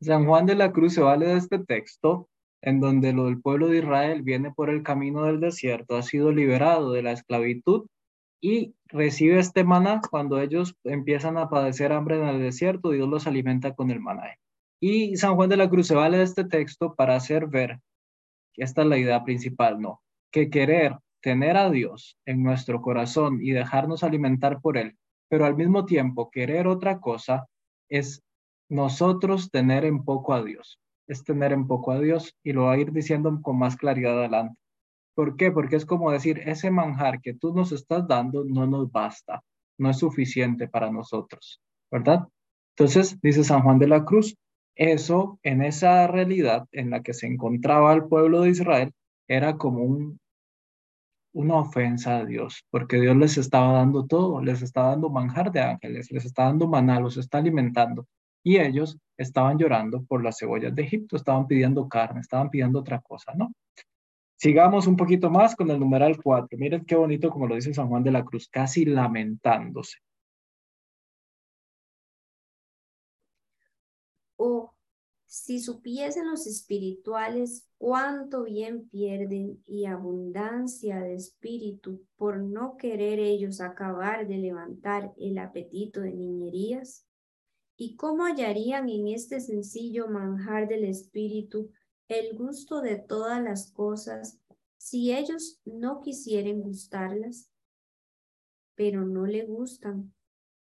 [0.00, 2.29] San Juan de la Cruz se vale de este texto
[2.62, 6.32] en donde lo del pueblo de Israel viene por el camino del desierto, ha sido
[6.32, 7.86] liberado de la esclavitud
[8.40, 13.26] y recibe este maná cuando ellos empiezan a padecer hambre en el desierto, Dios los
[13.26, 14.36] alimenta con el maná.
[14.80, 17.80] Y San Juan de la Cruz se vale este texto para hacer ver,
[18.54, 20.02] que esta es la idea principal, ¿no?
[20.30, 24.96] Que querer tener a Dios en nuestro corazón y dejarnos alimentar por Él,
[25.28, 27.46] pero al mismo tiempo querer otra cosa
[27.90, 28.22] es
[28.70, 30.78] nosotros tener en poco a Dios
[31.10, 34.18] es tener en poco a Dios y lo va a ir diciendo con más claridad
[34.18, 34.56] adelante.
[35.14, 35.50] ¿Por qué?
[35.50, 39.42] Porque es como decir, ese manjar que tú nos estás dando no nos basta,
[39.76, 42.28] no es suficiente para nosotros, ¿verdad?
[42.76, 44.36] Entonces, dice San Juan de la Cruz,
[44.76, 48.92] eso en esa realidad en la que se encontraba el pueblo de Israel
[49.26, 50.20] era como un,
[51.32, 55.60] una ofensa a Dios, porque Dios les estaba dando todo, les estaba dando manjar de
[55.60, 58.06] ángeles, les está dando maná, los está alimentando,
[58.42, 63.00] y ellos estaban llorando por las cebollas de Egipto, estaban pidiendo carne, estaban pidiendo otra
[63.00, 63.52] cosa, ¿no?
[64.36, 66.56] Sigamos un poquito más con el numeral 4.
[66.58, 69.98] Miren qué bonito como lo dice San Juan de la Cruz, casi lamentándose.
[74.36, 74.72] Oh,
[75.26, 83.60] si supiesen los espirituales cuánto bien pierden y abundancia de espíritu por no querer ellos
[83.60, 87.06] acabar de levantar el apetito de niñerías,
[87.82, 91.72] ¿Y cómo hallarían en este sencillo manjar del Espíritu
[92.08, 94.38] el gusto de todas las cosas
[94.76, 97.50] si ellos no quisieren gustarlas?
[98.74, 100.12] Pero no le gustan,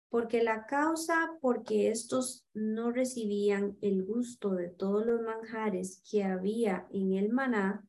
[0.07, 6.87] porque la causa porque estos no recibían el gusto de todos los manjares que había
[6.93, 7.85] en el maná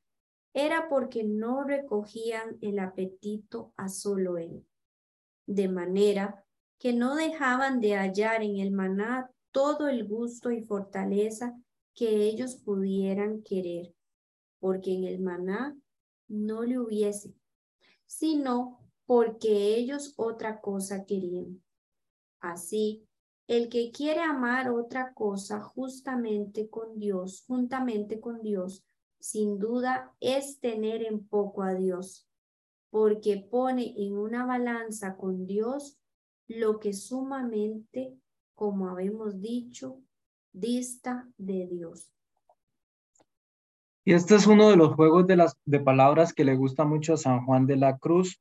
[0.52, 4.66] era porque no recogían el apetito a solo él.
[5.46, 6.44] De manera
[6.82, 11.56] que no dejaban de hallar en el maná todo el gusto y fortaleza
[11.94, 13.94] que ellos pudieran querer,
[14.58, 15.78] porque en el maná
[16.26, 17.36] no le hubiese,
[18.04, 21.62] sino porque ellos otra cosa querían.
[22.40, 23.06] Así,
[23.46, 28.84] el que quiere amar otra cosa justamente con Dios, juntamente con Dios,
[29.20, 32.28] sin duda es tener en poco a Dios,
[32.90, 36.00] porque pone en una balanza con Dios
[36.58, 38.16] lo que sumamente,
[38.54, 40.00] como habemos dicho,
[40.52, 42.12] dista de Dios.
[44.04, 47.14] Y este es uno de los juegos de, las, de palabras que le gusta mucho
[47.14, 48.40] a San Juan de la Cruz,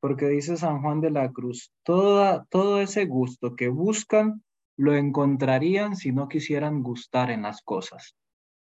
[0.00, 4.42] porque dice San Juan de la Cruz, todo ese gusto que buscan
[4.76, 8.14] lo encontrarían si no quisieran gustar en las cosas.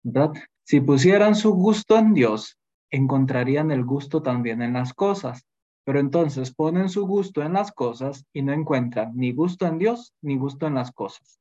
[0.05, 0.33] ¿verdad?
[0.63, 2.57] Si pusieran su gusto en Dios,
[2.91, 5.45] encontrarían el gusto también en las cosas.
[5.85, 10.13] Pero entonces ponen su gusto en las cosas y no encuentran ni gusto en Dios
[10.21, 11.39] ni gusto en las cosas.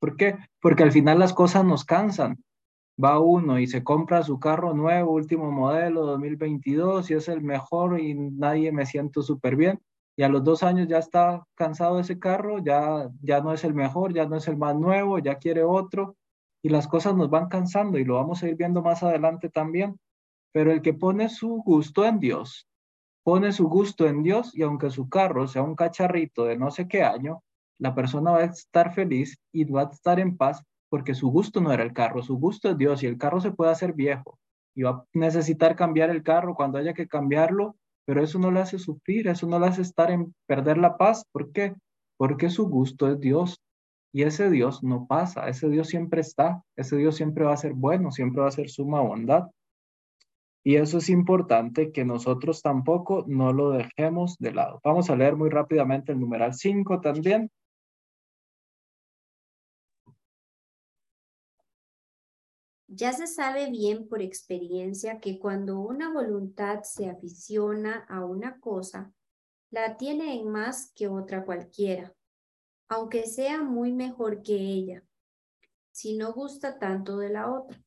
[0.00, 0.36] ¿Por qué?
[0.60, 2.42] Porque al final las cosas nos cansan.
[3.02, 8.00] Va uno y se compra su carro nuevo, último modelo 2022 y es el mejor
[8.00, 9.78] y nadie me siento súper bien.
[10.16, 13.74] Y a los dos años ya está cansado ese carro, ya, ya no es el
[13.74, 16.16] mejor, ya no es el más nuevo, ya quiere otro.
[16.62, 19.98] Y las cosas nos van cansando y lo vamos a ir viendo más adelante también.
[20.52, 22.66] Pero el que pone su gusto en Dios
[23.26, 26.86] pone su gusto en Dios y aunque su carro sea un cacharrito de no sé
[26.86, 27.42] qué año,
[27.76, 31.60] la persona va a estar feliz y va a estar en paz porque su gusto
[31.60, 34.38] no era el carro, su gusto es Dios y el carro se puede hacer viejo
[34.76, 37.74] y va a necesitar cambiar el carro cuando haya que cambiarlo,
[38.04, 41.24] pero eso no le hace sufrir, eso no le hace estar en perder la paz.
[41.32, 41.74] ¿Por qué?
[42.16, 43.60] Porque su gusto es Dios
[44.12, 47.72] y ese Dios no pasa, ese Dios siempre está, ese Dios siempre va a ser
[47.72, 49.48] bueno, siempre va a ser suma bondad.
[50.66, 54.80] Y eso es importante que nosotros tampoco no lo dejemos de lado.
[54.82, 57.52] Vamos a leer muy rápidamente el numeral 5 también.
[62.88, 69.12] Ya se sabe bien por experiencia que cuando una voluntad se aficiona a una cosa,
[69.70, 72.12] la tiene en más que otra cualquiera,
[72.88, 75.04] aunque sea muy mejor que ella,
[75.92, 77.85] si no gusta tanto de la otra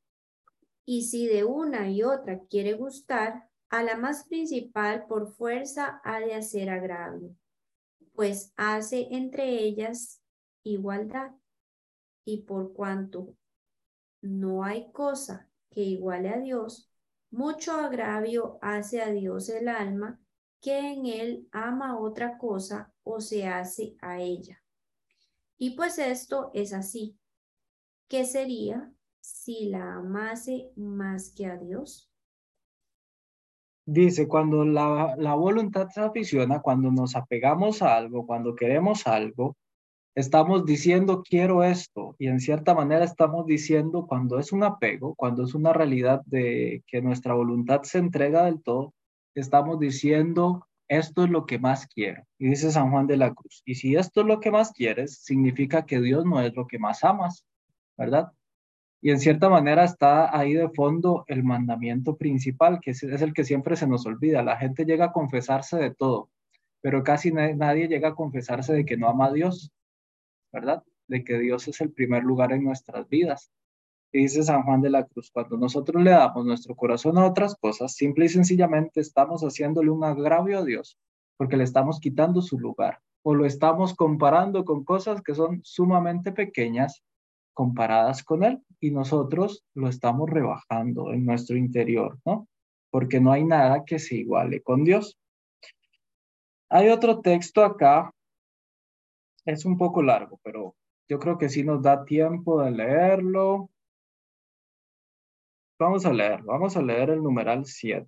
[0.91, 6.19] Y si de una y otra quiere gustar, a la más principal por fuerza ha
[6.19, 7.35] de hacer agravio,
[8.15, 10.19] pues hace entre ellas
[10.63, 11.29] igualdad.
[12.25, 13.35] Y por cuanto
[14.21, 16.91] no hay cosa que iguale a Dios,
[17.29, 20.19] mucho agravio hace a Dios el alma
[20.59, 24.63] que en él ama otra cosa o se hace a ella.
[25.55, 27.15] Y pues esto es así.
[28.07, 28.91] ¿Qué sería
[29.21, 32.09] si la amase más que a Dios?
[33.85, 39.57] Dice, cuando la, la voluntad se aficiona, cuando nos apegamos a algo, cuando queremos algo,
[40.15, 45.43] estamos diciendo quiero esto y en cierta manera estamos diciendo cuando es un apego, cuando
[45.43, 48.93] es una realidad de que nuestra voluntad se entrega del todo,
[49.33, 52.23] estamos diciendo esto es lo que más quiero.
[52.37, 55.19] Y dice San Juan de la Cruz, y si esto es lo que más quieres,
[55.23, 57.45] significa que Dios no es lo que más amas,
[57.95, 58.31] ¿verdad?
[59.01, 63.45] Y en cierta manera está ahí de fondo el mandamiento principal, que es, el que
[63.45, 64.43] siempre se nos olvida.
[64.43, 66.29] La gente llega a confesarse de todo,
[66.81, 69.71] pero casi nadie llega a confesarse de que no ama a Dios,
[70.51, 70.83] ¿verdad?
[71.07, 73.51] De que Dios es el primer lugar en nuestras vidas.
[74.11, 77.55] Y dice San Juan de la Cruz, cuando nosotros le damos nuestro corazón a otras
[77.55, 80.97] cosas, simple y sencillamente estamos haciéndole un agravio a Dios,
[81.37, 86.31] porque le estamos quitando su lugar, o lo estamos comparando con cosas que son sumamente
[86.31, 87.03] pequeñas
[87.53, 92.47] comparadas con Él y nosotros lo estamos rebajando en nuestro interior, ¿no?
[92.91, 95.17] Porque no hay nada que se iguale con Dios.
[96.69, 98.13] Hay otro texto acá,
[99.45, 100.75] es un poco largo, pero
[101.07, 103.69] yo creo que sí nos da tiempo de leerlo.
[105.79, 108.07] Vamos a leer, vamos a leer el numeral 7.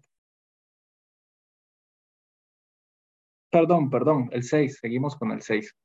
[3.50, 5.76] Perdón, perdón, el 6, seguimos con el 6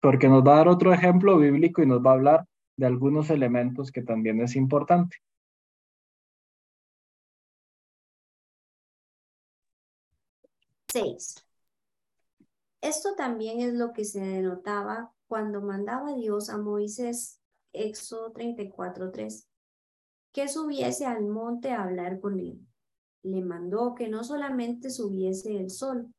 [0.00, 2.44] porque nos va a dar otro ejemplo bíblico y nos va a hablar
[2.76, 5.16] de algunos elementos que también es importante.
[10.90, 11.44] Seis.
[12.80, 17.40] Esto también es lo que se denotaba cuando mandaba Dios a Moisés,
[17.72, 19.46] Éxodo 34.3,
[20.32, 22.60] que subiese al monte a hablar con él.
[23.22, 26.14] Le mandó que no solamente subiese el sol,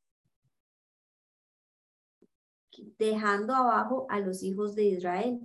[2.97, 5.39] dejando abajo a los hijos de Israel,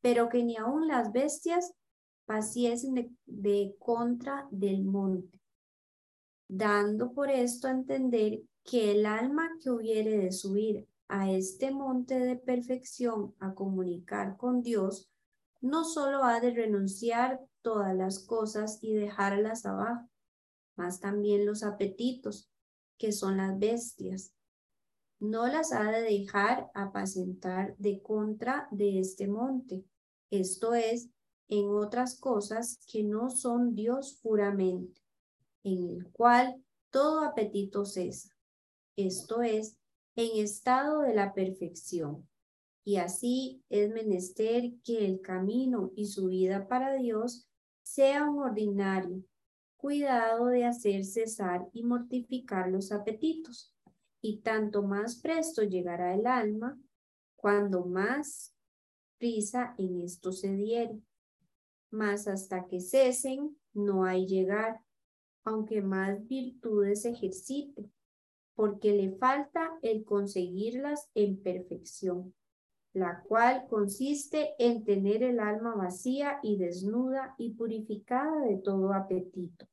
[0.00, 1.74] pero que ni aun las bestias
[2.26, 5.40] pasiesen de, contra del monte,
[6.48, 12.18] dando por esto a entender que el alma que hubiere de subir a este monte
[12.18, 15.10] de perfección a comunicar con Dios,
[15.60, 20.08] no solo ha de renunciar todas las cosas y dejarlas abajo,
[20.76, 22.50] mas también los apetitos,
[22.98, 24.33] que son las bestias,
[25.30, 29.84] no las ha de dejar apacentar de contra de este monte,
[30.30, 31.08] esto es,
[31.48, 35.00] en otras cosas que no son Dios puramente,
[35.62, 38.30] en el cual todo apetito cesa,
[38.96, 39.76] esto es,
[40.16, 42.28] en estado de la perfección.
[42.84, 47.48] Y así es menester que el camino y su vida para Dios
[47.82, 49.24] sea un ordinario,
[49.76, 53.73] cuidado de hacer cesar y mortificar los apetitos
[54.24, 56.80] y tanto más presto llegará el alma
[57.36, 58.54] cuando más
[59.18, 60.98] prisa en esto se diere.
[61.90, 64.80] Mas hasta que cesen no hay llegar,
[65.44, 67.90] aunque más virtudes ejercite,
[68.54, 72.34] porque le falta el conseguirlas en perfección,
[72.94, 79.66] la cual consiste en tener el alma vacía y desnuda y purificada de todo apetito,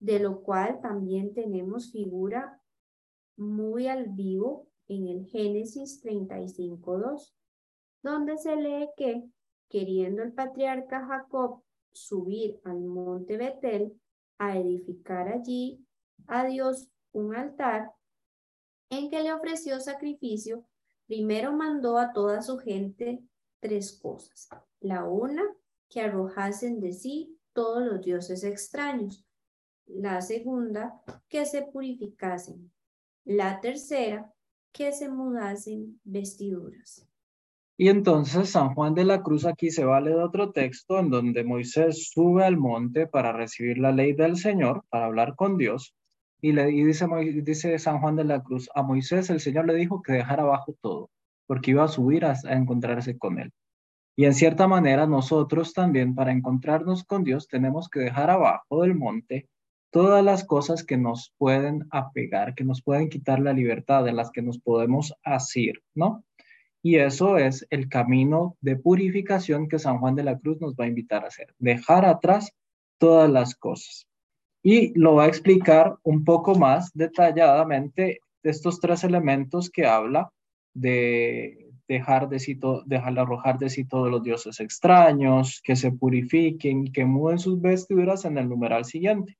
[0.00, 2.58] de lo cual también tenemos figura
[3.42, 7.32] muy al vivo en el Génesis 35.2,
[8.02, 9.22] donde se lee que,
[9.68, 11.62] queriendo el patriarca Jacob
[11.92, 14.00] subir al monte Betel
[14.38, 15.84] a edificar allí
[16.26, 17.92] a Dios un altar
[18.90, 20.66] en que le ofreció sacrificio,
[21.06, 23.22] primero mandó a toda su gente
[23.60, 24.48] tres cosas.
[24.80, 25.42] La una,
[25.88, 29.24] que arrojasen de sí todos los dioses extraños.
[29.86, 32.72] La segunda, que se purificasen.
[33.24, 34.32] La tercera,
[34.72, 37.06] que se mudasen vestiduras.
[37.76, 41.44] Y entonces San Juan de la Cruz aquí se vale de otro texto en donde
[41.44, 45.94] Moisés sube al monte para recibir la ley del Señor, para hablar con Dios.
[46.40, 47.06] Y, le, dice,
[47.42, 50.74] dice San Juan de la Cruz, a Moisés el Señor le dijo que dejara abajo
[50.80, 51.10] todo,
[51.46, 53.52] porque iba a subir a encontrarse con él.
[54.16, 58.94] Y en cierta manera nosotros también para encontrarnos con Dios tenemos que dejar abajo del
[58.94, 59.48] monte
[59.92, 64.30] todas las cosas que nos pueden apegar, que nos pueden quitar la libertad, de las
[64.30, 66.24] que nos podemos asir, ¿no?
[66.82, 70.86] Y eso es el camino de purificación que San Juan de la Cruz nos va
[70.86, 71.54] a invitar a hacer.
[71.58, 72.52] Dejar atrás
[72.98, 74.08] todas las cosas.
[74.64, 80.32] Y lo va a explicar un poco más detalladamente de estos tres elementos que habla
[80.74, 86.90] de dejar de sí, dejar arrojar de sí todos los dioses extraños, que se purifiquen
[86.90, 89.36] que muden sus vestiduras en el numeral siguiente.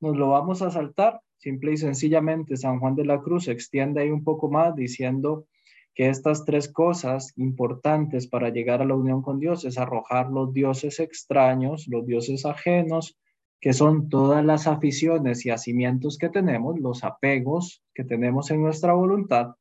[0.00, 4.10] Nos lo vamos a saltar, simple y sencillamente San Juan de la Cruz extiende ahí
[4.10, 5.46] un poco más diciendo
[5.94, 10.52] que estas tres cosas importantes para llegar a la unión con Dios es arrojar los
[10.52, 13.18] dioses extraños, los dioses ajenos,
[13.60, 18.92] que son todas las aficiones y hacimientos que tenemos, los apegos que tenemos en nuestra
[18.92, 19.56] voluntad.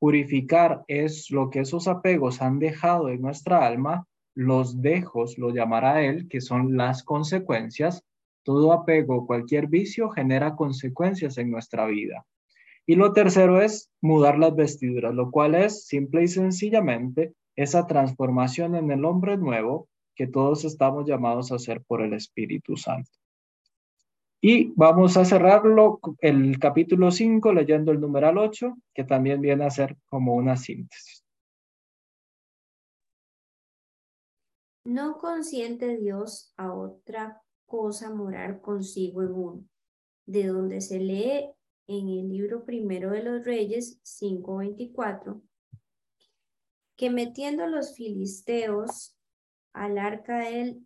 [0.00, 6.02] Purificar es lo que esos apegos han dejado en nuestra alma, los dejos, lo llamará
[6.02, 8.04] él, que son las consecuencias.
[8.42, 12.26] Todo apego, cualquier vicio genera consecuencias en nuestra vida.
[12.86, 18.74] Y lo tercero es mudar las vestiduras, lo cual es simple y sencillamente esa transformación
[18.74, 23.10] en el hombre nuevo que todos estamos llamados a hacer por el Espíritu Santo.
[24.42, 29.70] Y vamos a cerrarlo el capítulo 5 leyendo el numeral 8, que también viene a
[29.70, 31.22] ser como una síntesis.
[34.84, 39.64] No consiente Dios a otra cosa morar consigo en uno,
[40.26, 41.52] de donde se lee
[41.86, 45.40] en el libro primero de los Reyes 5:24,
[46.96, 49.16] que metiendo los filisteos
[49.72, 50.84] al arca del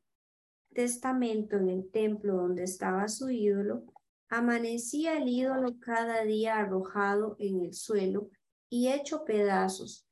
[0.74, 3.86] testamento en el templo donde estaba su ídolo,
[4.28, 8.28] amanecía el ídolo cada día arrojado en el suelo
[8.68, 10.06] y hecho pedazos,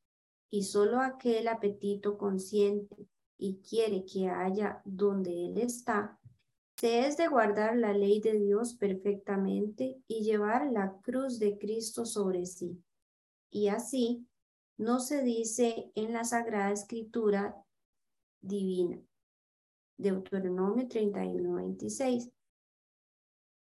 [0.51, 2.97] y solo aquel apetito consciente
[3.37, 6.19] y quiere que haya donde él está,
[6.83, 12.05] se es de guardar la ley de Dios perfectamente y llevar la cruz de Cristo
[12.05, 12.83] sobre sí.
[13.53, 14.27] Y así
[14.79, 17.55] no se dice en la Sagrada Escritura
[18.41, 19.01] divina.
[19.97, 22.33] Deuteronomio 31, 26,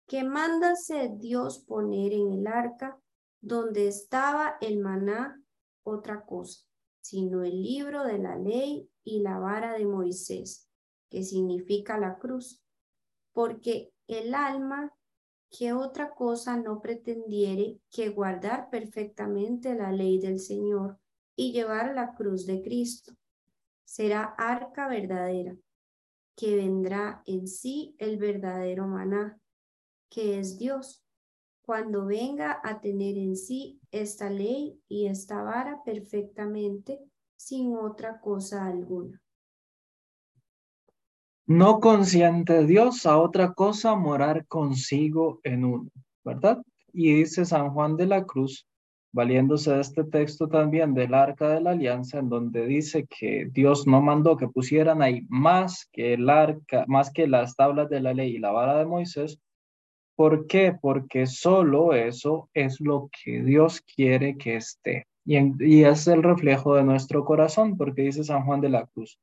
[0.06, 2.98] que mándase Dios poner en el arca
[3.42, 5.38] donde estaba el maná
[5.82, 6.64] otra cosa,
[7.02, 10.70] sino el libro de la ley y la vara de Moisés,
[11.10, 12.64] que significa la cruz,
[13.40, 14.92] porque el alma
[15.50, 20.98] que otra cosa no pretendiere que guardar perfectamente la ley del Señor
[21.34, 23.14] y llevar la cruz de Cristo,
[23.82, 25.56] será arca verdadera
[26.36, 29.40] que vendrá en sí el verdadero maná,
[30.10, 31.02] que es Dios,
[31.62, 37.00] cuando venga a tener en sí esta ley y esta vara perfectamente,
[37.36, 39.18] sin otra cosa alguna.
[41.50, 45.90] No consiente Dios a otra cosa morar consigo en uno,
[46.24, 46.62] ¿verdad?
[46.92, 48.68] Y dice San Juan de la Cruz,
[49.10, 53.88] valiéndose de este texto también del arca de la alianza, en donde dice que Dios
[53.88, 58.14] no mandó que pusieran ahí más que el arca, más que las tablas de la
[58.14, 59.40] ley y la vara de Moisés.
[60.14, 60.76] ¿Por qué?
[60.80, 65.08] Porque solo eso es lo que Dios quiere que esté.
[65.24, 69.18] Y, y es el reflejo de nuestro corazón, porque dice San Juan de la Cruz,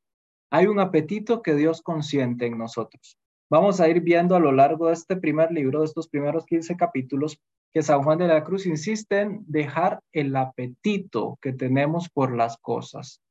[0.49, 3.17] hay un apetito que Dios consiente en nosotros.
[3.49, 6.75] Vamos a ir viendo a lo largo de este primer libro, de estos primeros 15
[6.75, 7.39] capítulos,
[7.73, 12.57] que San Juan de la Cruz insiste en dejar el apetito que tenemos por las
[12.57, 13.21] cosas.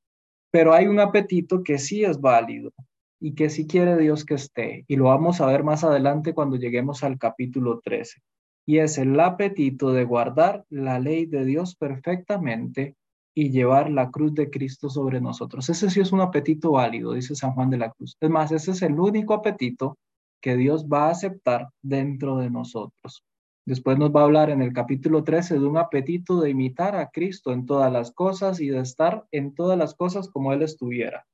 [0.50, 2.72] Pero hay un apetito que sí es válido
[3.20, 4.84] y que sí quiere Dios que esté.
[4.88, 8.20] Y lo vamos a ver más adelante cuando lleguemos al capítulo 13.
[8.66, 12.94] Y es el apetito de guardar la ley de Dios perfectamente
[13.38, 15.68] y llevar la cruz de Cristo sobre nosotros.
[15.68, 18.16] Ese sí es un apetito válido, dice San Juan de la Cruz.
[18.18, 19.98] Es más, ese es el único apetito
[20.40, 23.24] que Dios va a aceptar dentro de nosotros.
[23.66, 27.10] Después nos va a hablar en el capítulo 13 de un apetito de imitar a
[27.10, 31.26] Cristo en todas las cosas y de estar en todas las cosas como Él estuviera.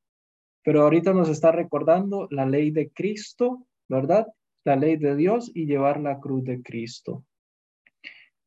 [0.64, 4.26] Pero ahorita nos está recordando la ley de Cristo, ¿verdad?
[4.64, 7.24] La ley de Dios y llevar la cruz de Cristo.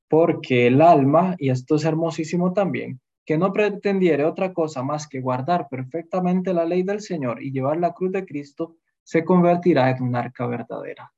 [0.10, 5.21] Porque el alma, y esto es hermosísimo también, que no pretendiere otra cosa más que
[5.21, 10.03] guardar perfectamente la ley del Señor y llevar la cruz de Cristo, se convertirá en
[10.03, 11.11] un arca verdadera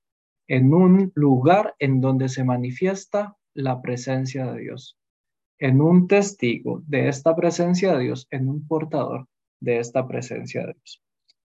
[0.47, 4.97] en un lugar en donde se manifiesta la presencia de Dios,
[5.59, 9.27] en un testigo de esta presencia de Dios, en un portador
[9.59, 11.01] de esta presencia de Dios.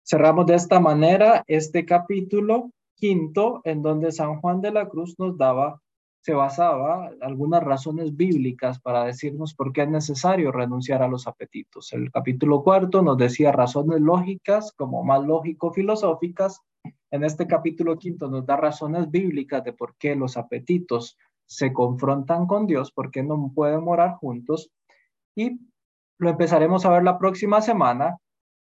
[0.04, 5.36] Cerramos de esta manera este capítulo quinto, en donde San Juan de la Cruz nos
[5.38, 5.80] daba
[6.22, 11.92] se basaba algunas razones bíblicas para decirnos por qué es necesario renunciar a los apetitos.
[11.92, 16.60] El capítulo cuarto nos decía razones lógicas, como más lógico-filosóficas.
[17.10, 22.46] En este capítulo quinto nos da razones bíblicas de por qué los apetitos se confrontan
[22.46, 24.70] con Dios, por qué no pueden morar juntos.
[25.34, 25.58] Y
[26.18, 28.16] lo empezaremos a ver la próxima semana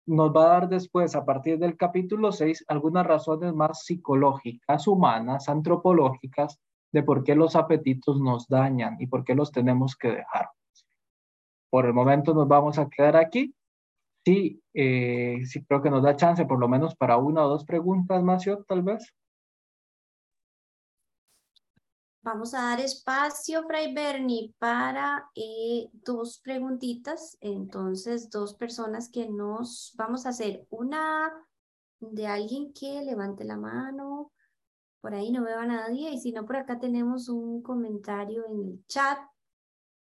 [0.07, 5.47] nos va a dar después, a partir del capítulo 6, algunas razones más psicológicas, humanas,
[5.47, 6.59] antropológicas,
[6.91, 10.49] de por qué los apetitos nos dañan y por qué los tenemos que dejar.
[11.69, 13.55] Por el momento nos vamos a quedar aquí.
[14.25, 17.65] Sí, eh, sí creo que nos da chance por lo menos para una o dos
[17.65, 19.13] preguntas más, yo tal vez.
[22.23, 27.35] Vamos a dar espacio, Fray Bernie, para eh, dos preguntitas.
[27.41, 30.67] Entonces, dos personas que nos vamos a hacer.
[30.69, 31.33] Una
[31.99, 34.31] de alguien que levante la mano.
[35.01, 36.11] Por ahí no veo a nadie.
[36.11, 39.19] Y si no, por acá tenemos un comentario en el chat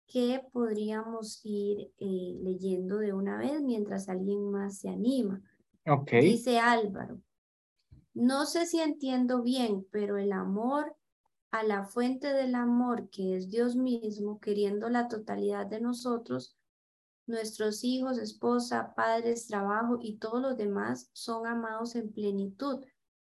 [0.07, 5.41] que podríamos ir eh, leyendo de una vez mientras alguien más se anima.
[5.85, 6.21] Okay.
[6.21, 7.21] Dice Álvaro.
[8.13, 10.95] No sé si entiendo bien, pero el amor
[11.51, 16.57] a la fuente del amor que es Dios mismo, queriendo la totalidad de nosotros,
[17.25, 22.83] nuestros hijos, esposa, padres, trabajo y todos los demás son amados en plenitud,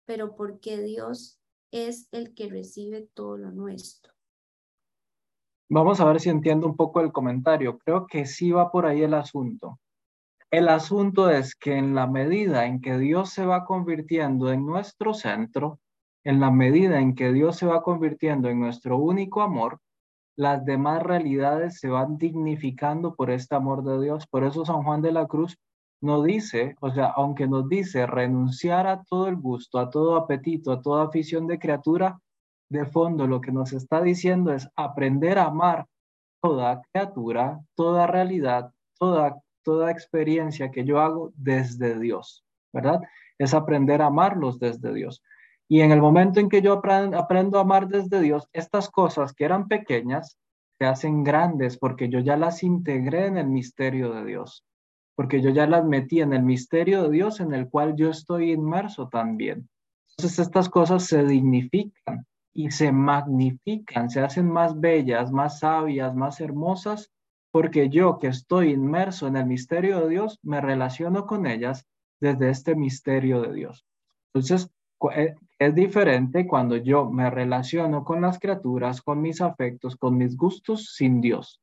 [0.06, 1.41] pero porque Dios
[1.72, 4.14] es el que recibe todo lo nuestro.
[5.70, 7.80] Vamos a ver si entiendo un poco el comentario.
[7.80, 9.80] Creo que sí va por ahí el asunto.
[10.52, 15.14] El asunto es que en la medida en que Dios se va convirtiendo en nuestro
[15.14, 15.80] centro,
[16.26, 19.80] en la medida en que Dios se va convirtiendo en nuestro único amor,
[20.36, 24.28] las demás realidades se van dignificando por este amor de Dios.
[24.28, 25.58] Por eso San Juan de la Cruz
[26.02, 30.72] nos dice, o sea, aunque nos dice renunciar a todo el gusto, a todo apetito,
[30.72, 32.20] a toda afición de criatura,
[32.70, 35.86] de fondo lo que nos está diciendo es aprender a amar
[36.42, 42.44] toda criatura, toda realidad, toda, toda experiencia que yo hago desde Dios,
[42.74, 43.02] ¿verdad?
[43.38, 45.22] Es aprender a amarlos desde Dios.
[45.68, 49.46] Y en el momento en que yo aprendo a amar desde Dios, estas cosas que
[49.46, 50.38] eran pequeñas
[50.78, 54.66] se hacen grandes porque yo ya las integré en el misterio de Dios,
[55.22, 58.54] porque yo ya las metí en el misterio de Dios en el cual yo estoy
[58.54, 59.70] inmerso también.
[60.18, 66.42] Entonces estas cosas se dignifican y se magnifican, se hacen más bellas, más sabias, más
[66.42, 67.12] hermosas,
[67.52, 71.86] porque yo que estoy inmerso en el misterio de Dios, me relaciono con ellas
[72.20, 73.86] desde este misterio de Dios.
[74.34, 74.72] Entonces,
[75.14, 80.36] eh, es diferente cuando yo me relaciono con las criaturas, con mis afectos, con mis
[80.36, 81.62] gustos sin Dios.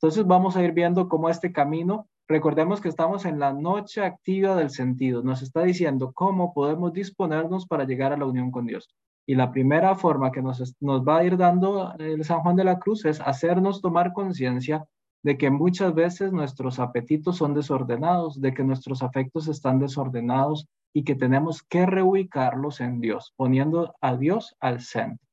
[0.00, 4.54] Entonces vamos a ir viendo cómo este camino, recordemos que estamos en la noche activa
[4.54, 8.88] del sentido, nos está diciendo cómo podemos disponernos para llegar a la unión con Dios.
[9.26, 12.62] Y la primera forma que nos, nos va a ir dando el San Juan de
[12.62, 14.86] la Cruz es hacernos tomar conciencia
[15.24, 21.02] de que muchas veces nuestros apetitos son desordenados, de que nuestros afectos están desordenados y
[21.02, 25.26] que tenemos que reubicarlos en Dios, poniendo a Dios al centro.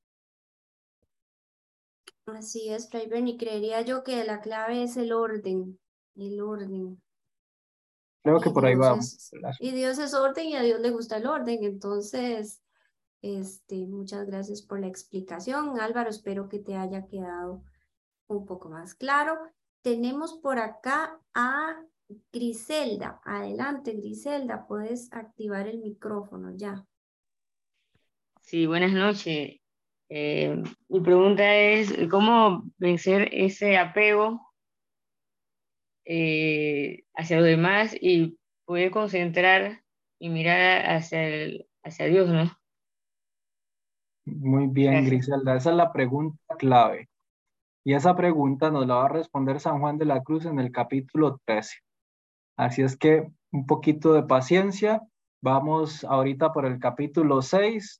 [2.25, 5.79] Así es, Fray y creería yo que la clave es el orden,
[6.17, 7.01] el orden.
[8.23, 9.31] Creo que por ahí vamos.
[9.59, 12.61] Y Dios es orden y a Dios le gusta el orden, entonces,
[13.21, 17.63] este, muchas gracias por la explicación, Álvaro, espero que te haya quedado
[18.27, 19.37] un poco más claro.
[19.81, 21.81] Tenemos por acá a
[22.33, 23.21] Griselda.
[23.23, 26.85] Adelante, Griselda, puedes activar el micrófono ya.
[28.41, 29.59] Sí, buenas noches.
[30.09, 34.46] Eh, mi pregunta es, ¿cómo vencer ese apego
[36.09, 39.83] eh, hacia los demás y poder concentrar
[40.19, 41.19] y mirar hacia,
[41.83, 42.49] hacia Dios, ¿no?
[44.25, 45.57] Muy bien, Griselda.
[45.57, 47.09] Esa es la pregunta clave.
[47.83, 50.71] Y esa pregunta nos la va a responder San Juan de la Cruz en el
[50.71, 51.77] capítulo 13.
[52.57, 55.01] Así es que un poquito de paciencia.
[55.41, 57.99] Vamos ahorita por el capítulo 6,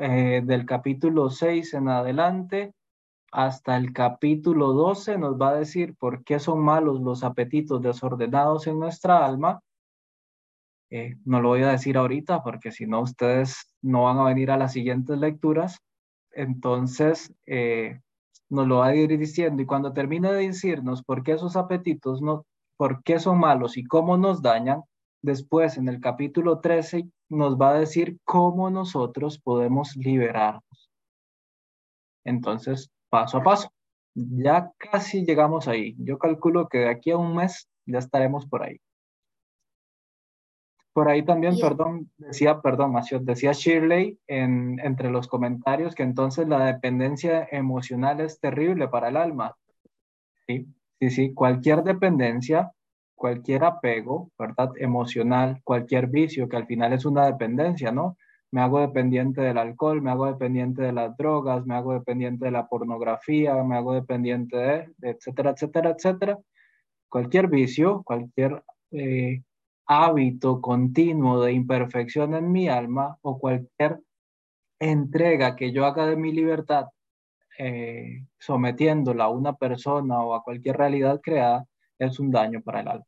[0.00, 2.74] eh, del capítulo 6 en adelante
[3.32, 8.66] hasta el capítulo 12 nos va a decir por qué son malos los apetitos desordenados
[8.66, 9.60] en nuestra alma.
[10.90, 14.50] Eh, no lo voy a decir ahorita porque si no ustedes no van a venir
[14.50, 15.78] a las siguientes lecturas.
[16.30, 18.00] Entonces, eh,
[18.50, 22.20] nos lo va a ir diciendo y cuando termine de decirnos por qué esos apetitos
[22.20, 22.44] no,
[22.76, 24.82] por qué son malos y cómo nos dañan,
[25.22, 30.90] después en el capítulo 13 nos va a decir cómo nosotros podemos liberarnos.
[32.24, 33.70] Entonces, paso a paso.
[34.14, 35.94] Ya casi llegamos ahí.
[35.98, 38.80] Yo calculo que de aquí a un mes ya estaremos por ahí.
[40.94, 46.64] Por ahí también, perdón, decía, perdón, decía Shirley en, entre los comentarios que entonces la
[46.66, 49.56] dependencia emocional es terrible para el alma.
[50.46, 50.66] Sí,
[51.00, 52.72] sí, sí, cualquier dependencia,
[53.14, 54.72] cualquier apego, ¿verdad?
[54.76, 58.16] Emocional, cualquier vicio, que al final es una dependencia, ¿no?
[58.52, 62.50] Me hago dependiente del alcohol, me hago dependiente de las drogas, me hago dependiente de
[62.50, 66.38] la pornografía, me hago dependiente de, etcétera, etcétera, etcétera.
[67.08, 68.62] Cualquier vicio, cualquier...
[68.92, 69.42] Eh,
[69.86, 74.00] hábito continuo de imperfección en mi alma o cualquier
[74.80, 76.86] entrega que yo haga de mi libertad
[77.58, 81.66] eh, sometiéndola a una persona o a cualquier realidad creada
[81.98, 83.06] es un daño para el alma.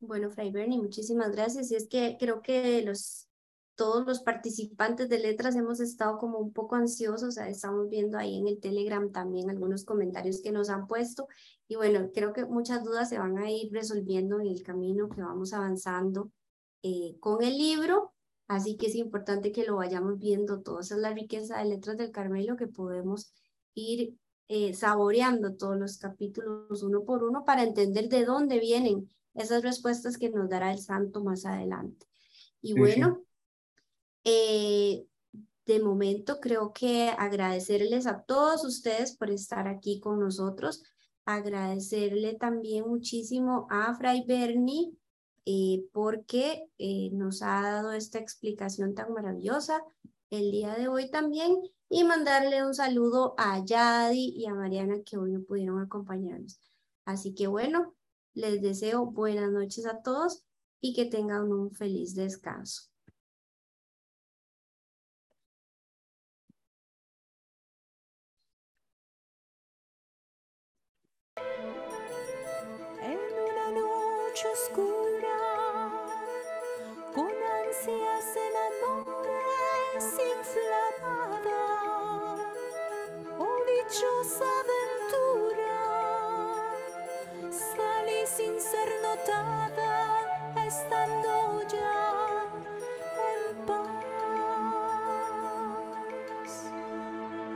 [0.00, 1.70] Bueno, Fray Bernie, muchísimas gracias.
[1.70, 3.28] Y es que creo que los,
[3.74, 7.38] todos los participantes de letras hemos estado como un poco ansiosos.
[7.38, 11.28] Estamos viendo ahí en el Telegram también algunos comentarios que nos han puesto.
[11.66, 15.22] Y bueno, creo que muchas dudas se van a ir resolviendo en el camino que
[15.22, 16.30] vamos avanzando
[16.82, 18.12] eh, con el libro.
[18.48, 20.80] Así que es importante que lo vayamos viendo todo.
[20.80, 23.32] Esa es la riqueza de Letras del Carmelo que podemos
[23.74, 24.14] ir
[24.48, 30.18] eh, saboreando todos los capítulos uno por uno para entender de dónde vienen esas respuestas
[30.18, 32.06] que nos dará el santo más adelante.
[32.62, 33.22] Y bueno,
[34.24, 35.06] eh,
[35.66, 40.82] de momento creo que agradecerles a todos ustedes por estar aquí con nosotros,
[41.24, 44.92] agradecerle también muchísimo a Fray Bernie
[45.44, 49.82] eh, porque eh, nos ha dado esta explicación tan maravillosa
[50.30, 55.16] el día de hoy también y mandarle un saludo a Yadi y a Mariana que
[55.16, 56.60] hoy no pudieron acompañarnos.
[57.04, 57.94] Así que bueno,
[58.36, 60.44] les deseo buenas noches a todos
[60.80, 62.90] y que tengan un feliz descanso.
[73.00, 73.18] En
[73.48, 75.38] una noche oscura,
[77.14, 81.62] con ansias en amores inflamada,
[83.38, 84.55] oh dichosa
[90.66, 91.35] estando